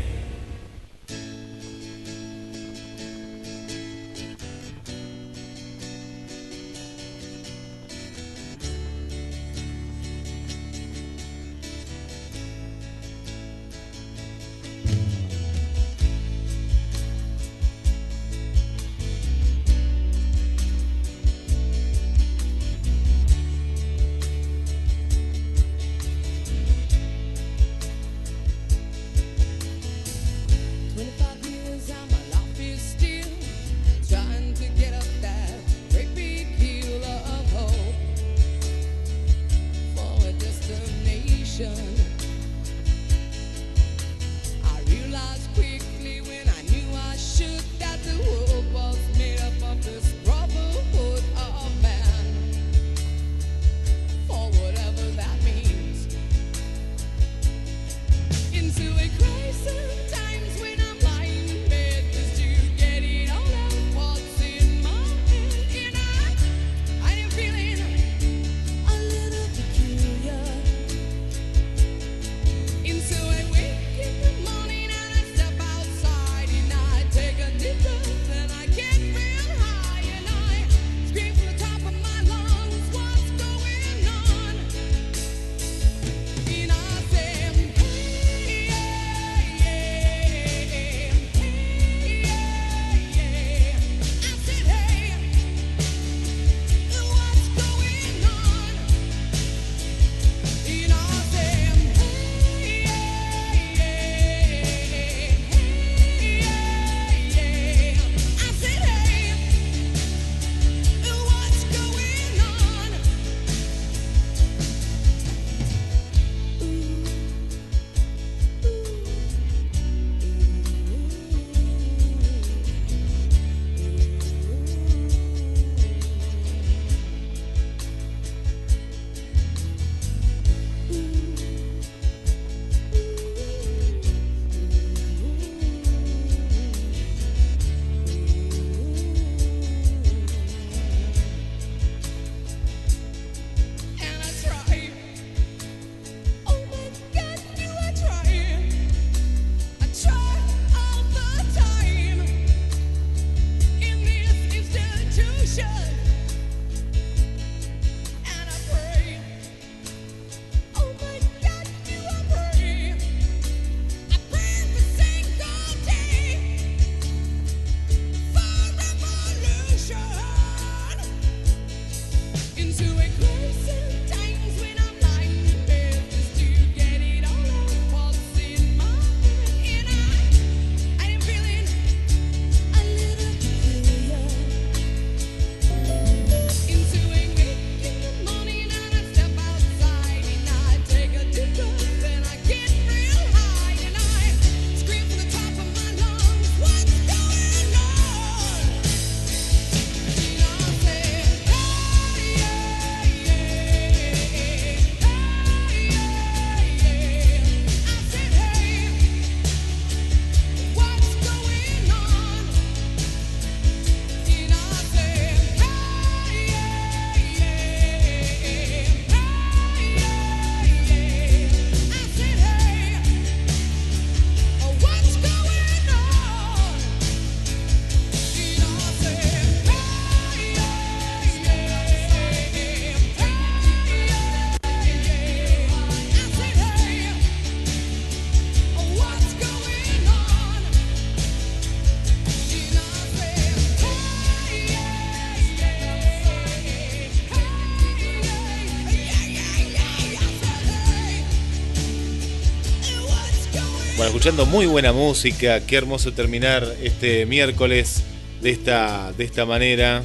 Escuchando 254.27 254.51
muy 254.51 254.65
buena 254.65 254.91
música. 254.91 255.61
Qué 255.65 255.77
hermoso 255.77 256.11
terminar 256.11 256.75
este 256.83 257.25
miércoles 257.25 258.03
de 258.41 258.49
esta, 258.49 259.13
de 259.13 259.23
esta 259.23 259.45
manera. 259.45 260.03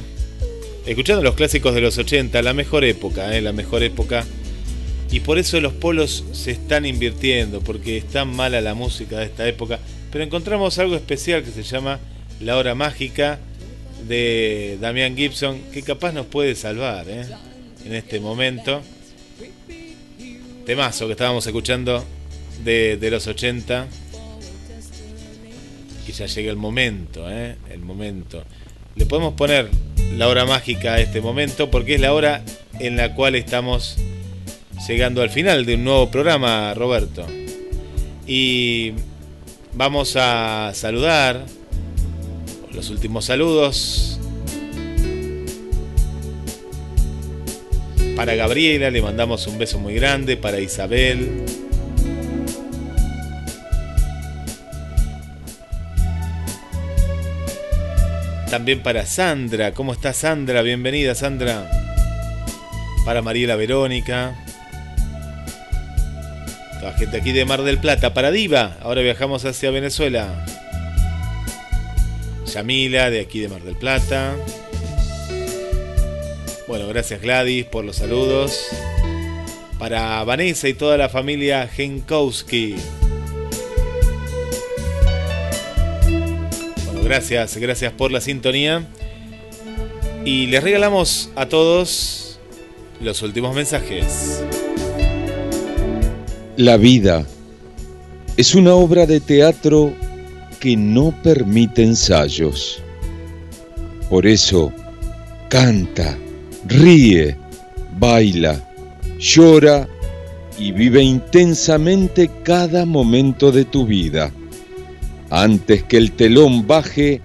Escuchando 0.85 1.21
los 1.21 1.35
clásicos 1.35 1.75
de 1.75 1.81
los 1.81 1.97
80, 1.97 2.41
la 2.41 2.53
mejor 2.53 2.85
época, 2.85 3.35
¿eh? 3.35 3.41
la 3.41 3.51
mejor 3.51 3.83
época. 3.83 4.23
Y 5.11 5.19
por 5.19 5.39
eso 5.39 5.59
los 5.59 5.73
polos 5.73 6.23
se 6.31 6.51
están 6.51 6.85
invirtiendo, 6.85 7.59
porque 7.59 7.97
es 7.97 8.07
tan 8.07 8.33
mala 8.33 8.61
la 8.61 8.73
música 8.75 9.19
de 9.19 9.25
esta 9.25 9.45
época. 9.45 9.79
Pero 10.09 10.23
encontramos 10.23 10.79
algo 10.79 10.95
especial 10.95 11.43
que 11.43 11.51
se 11.51 11.63
llama 11.63 11.99
La 12.39 12.55
Hora 12.55 12.75
Mágica 12.75 13.39
de 14.07 14.77
Damián 14.79 15.17
Gibson, 15.17 15.59
que 15.73 15.81
capaz 15.81 16.13
nos 16.13 16.27
puede 16.27 16.55
salvar 16.55 17.09
¿eh? 17.09 17.25
en 17.83 17.93
este 17.93 18.21
momento. 18.21 18.83
Temazo 20.65 21.07
que 21.07 21.11
estábamos 21.11 21.45
escuchando 21.45 22.05
de, 22.63 22.95
de 22.95 23.11
los 23.11 23.27
80 23.27 23.89
que 26.05 26.11
ya 26.11 26.25
llega 26.25 26.51
el 26.51 26.57
momento, 26.57 27.29
¿eh? 27.29 27.55
el 27.69 27.81
momento. 27.81 28.43
Le 28.95 29.05
podemos 29.05 29.33
poner 29.33 29.69
la 30.17 30.27
hora 30.27 30.45
mágica 30.45 30.93
a 30.93 30.99
este 30.99 31.21
momento 31.21 31.71
porque 31.71 31.95
es 31.95 32.01
la 32.01 32.13
hora 32.13 32.43
en 32.79 32.97
la 32.97 33.15
cual 33.15 33.35
estamos 33.35 33.97
llegando 34.87 35.21
al 35.21 35.29
final 35.29 35.65
de 35.65 35.75
un 35.75 35.83
nuevo 35.83 36.11
programa, 36.11 36.73
Roberto. 36.73 37.25
Y 38.27 38.93
vamos 39.73 40.15
a 40.15 40.71
saludar 40.73 41.45
los 42.73 42.89
últimos 42.89 43.25
saludos. 43.25 44.19
Para 48.15 48.35
Gabriela 48.35 48.91
le 48.91 49.01
mandamos 49.01 49.47
un 49.47 49.57
beso 49.57 49.79
muy 49.79 49.95
grande, 49.95 50.37
para 50.37 50.59
Isabel, 50.59 51.43
También 58.53 58.83
para 58.83 59.07
Sandra. 59.07 59.71
¿Cómo 59.71 59.93
está 59.93 60.13
Sandra? 60.13 60.61
Bienvenida 60.61 61.15
Sandra. 61.15 61.71
Para 63.03 63.23
Mariela 63.23 63.55
Verónica. 63.55 64.35
Toda 66.79 66.93
gente 66.93 67.17
aquí 67.17 67.31
de 67.31 67.45
Mar 67.45 67.63
del 67.63 67.79
Plata. 67.79 68.13
Para 68.13 68.29
Diva. 68.29 68.77
Ahora 68.83 69.01
viajamos 69.01 69.43
hacia 69.45 69.71
Venezuela. 69.71 70.45
Yamila 72.45 73.09
de 73.09 73.21
aquí 73.21 73.39
de 73.39 73.49
Mar 73.49 73.63
del 73.63 73.75
Plata. 73.75 74.35
Bueno, 76.67 76.87
gracias 76.89 77.23
Gladys 77.23 77.65
por 77.65 77.83
los 77.83 77.95
saludos. 77.95 78.67
para 79.79 80.23
Vanessa 80.25 80.69
y 80.69 80.75
toda 80.75 80.95
la 80.97 81.09
familia 81.09 81.67
Genkowski. 81.67 82.75
Gracias, 87.13 87.57
gracias 87.57 87.93
por 87.93 88.11
la 88.11 88.19
sintonía. 88.19 88.87
Y 90.25 90.47
les 90.47 90.63
regalamos 90.63 91.29
a 91.35 91.45
todos 91.45 92.39
los 92.99 93.21
últimos 93.21 93.55
mensajes. 93.55 94.43
La 96.57 96.75
vida 96.77 97.23
es 98.35 98.55
una 98.55 98.73
obra 98.73 99.05
de 99.05 99.19
teatro 99.19 99.93
que 100.59 100.75
no 100.75 101.13
permite 101.21 101.83
ensayos. 101.83 102.81
Por 104.09 104.25
eso, 104.25 104.73
canta, 105.49 106.17
ríe, 106.65 107.37
baila, 107.99 108.59
llora 109.19 109.87
y 110.57 110.71
vive 110.71 111.03
intensamente 111.03 112.31
cada 112.41 112.87
momento 112.87 113.51
de 113.51 113.65
tu 113.65 113.85
vida, 113.85 114.31
antes 115.33 115.81
que 115.83 115.97
el 115.97 116.11
telón 116.11 116.67
baje 116.67 117.19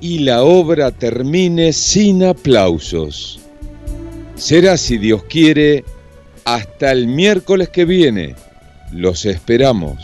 y 0.00 0.20
la 0.20 0.44
obra 0.44 0.92
termine 0.92 1.72
sin 1.72 2.22
aplausos. 2.22 3.40
Será, 4.36 4.76
si 4.76 4.98
Dios 4.98 5.24
quiere, 5.24 5.84
hasta 6.44 6.92
el 6.92 7.08
miércoles 7.08 7.70
que 7.70 7.84
viene. 7.84 8.36
Los 8.92 9.26
esperamos. 9.26 9.98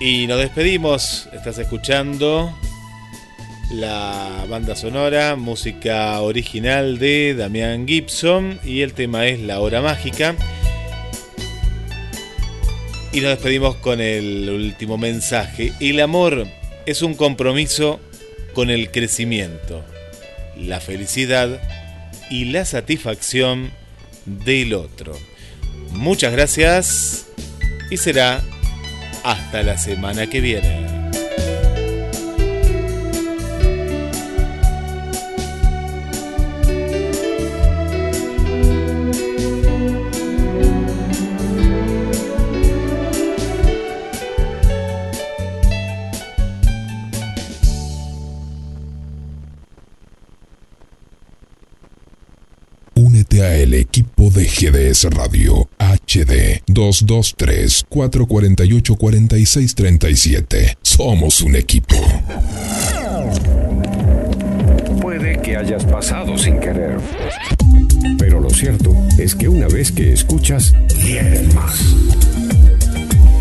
Y 0.00 0.26
nos 0.26 0.40
despedimos. 0.40 1.28
Estás 1.32 1.58
escuchando 1.58 2.52
la 3.70 4.44
banda 4.48 4.74
sonora, 4.74 5.36
música 5.36 6.20
original 6.20 6.98
de 6.98 7.36
Damián 7.36 7.86
Gibson 7.86 8.58
y 8.64 8.80
el 8.80 8.92
tema 8.92 9.28
es 9.28 9.38
La 9.38 9.60
Hora 9.60 9.80
Mágica. 9.80 10.34
Y 13.14 13.20
nos 13.20 13.30
despedimos 13.30 13.76
con 13.76 14.00
el 14.00 14.50
último 14.50 14.98
mensaje. 14.98 15.72
El 15.78 16.00
amor 16.00 16.48
es 16.84 17.00
un 17.00 17.14
compromiso 17.14 18.00
con 18.54 18.70
el 18.70 18.90
crecimiento, 18.90 19.84
la 20.58 20.80
felicidad 20.80 21.60
y 22.28 22.46
la 22.46 22.64
satisfacción 22.64 23.70
del 24.26 24.74
otro. 24.74 25.16
Muchas 25.92 26.32
gracias 26.32 27.26
y 27.88 27.98
será 27.98 28.42
hasta 29.22 29.62
la 29.62 29.78
semana 29.78 30.28
que 30.28 30.40
viene. 30.40 30.83
GDS 54.94 55.10
Radio 55.10 55.68
HD 55.78 56.62
223 56.66 57.84
448 57.88 58.96
4637. 58.96 60.78
Somos 60.82 61.40
un 61.40 61.56
equipo. 61.56 61.96
Puede 65.00 65.40
que 65.42 65.56
hayas 65.56 65.84
pasado 65.84 66.38
sin 66.38 66.60
querer. 66.60 67.00
Pero 68.18 68.38
lo 68.40 68.50
cierto 68.50 68.94
es 69.18 69.34
que 69.34 69.48
una 69.48 69.66
vez 69.66 69.90
que 69.90 70.12
escuchas, 70.12 70.72
quieres 71.02 71.52
más. 71.54 71.80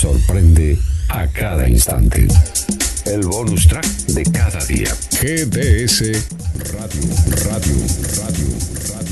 Sorprende 0.00 0.78
a 1.10 1.26
cada 1.26 1.68
instante. 1.68 2.26
El 3.04 3.20
bonus 3.26 3.68
track 3.68 3.84
de 4.06 4.22
cada 4.32 4.64
día. 4.64 4.96
GDS 5.10 6.00
Radio, 6.72 7.02
Radio, 7.44 7.76
Radio. 8.16 9.09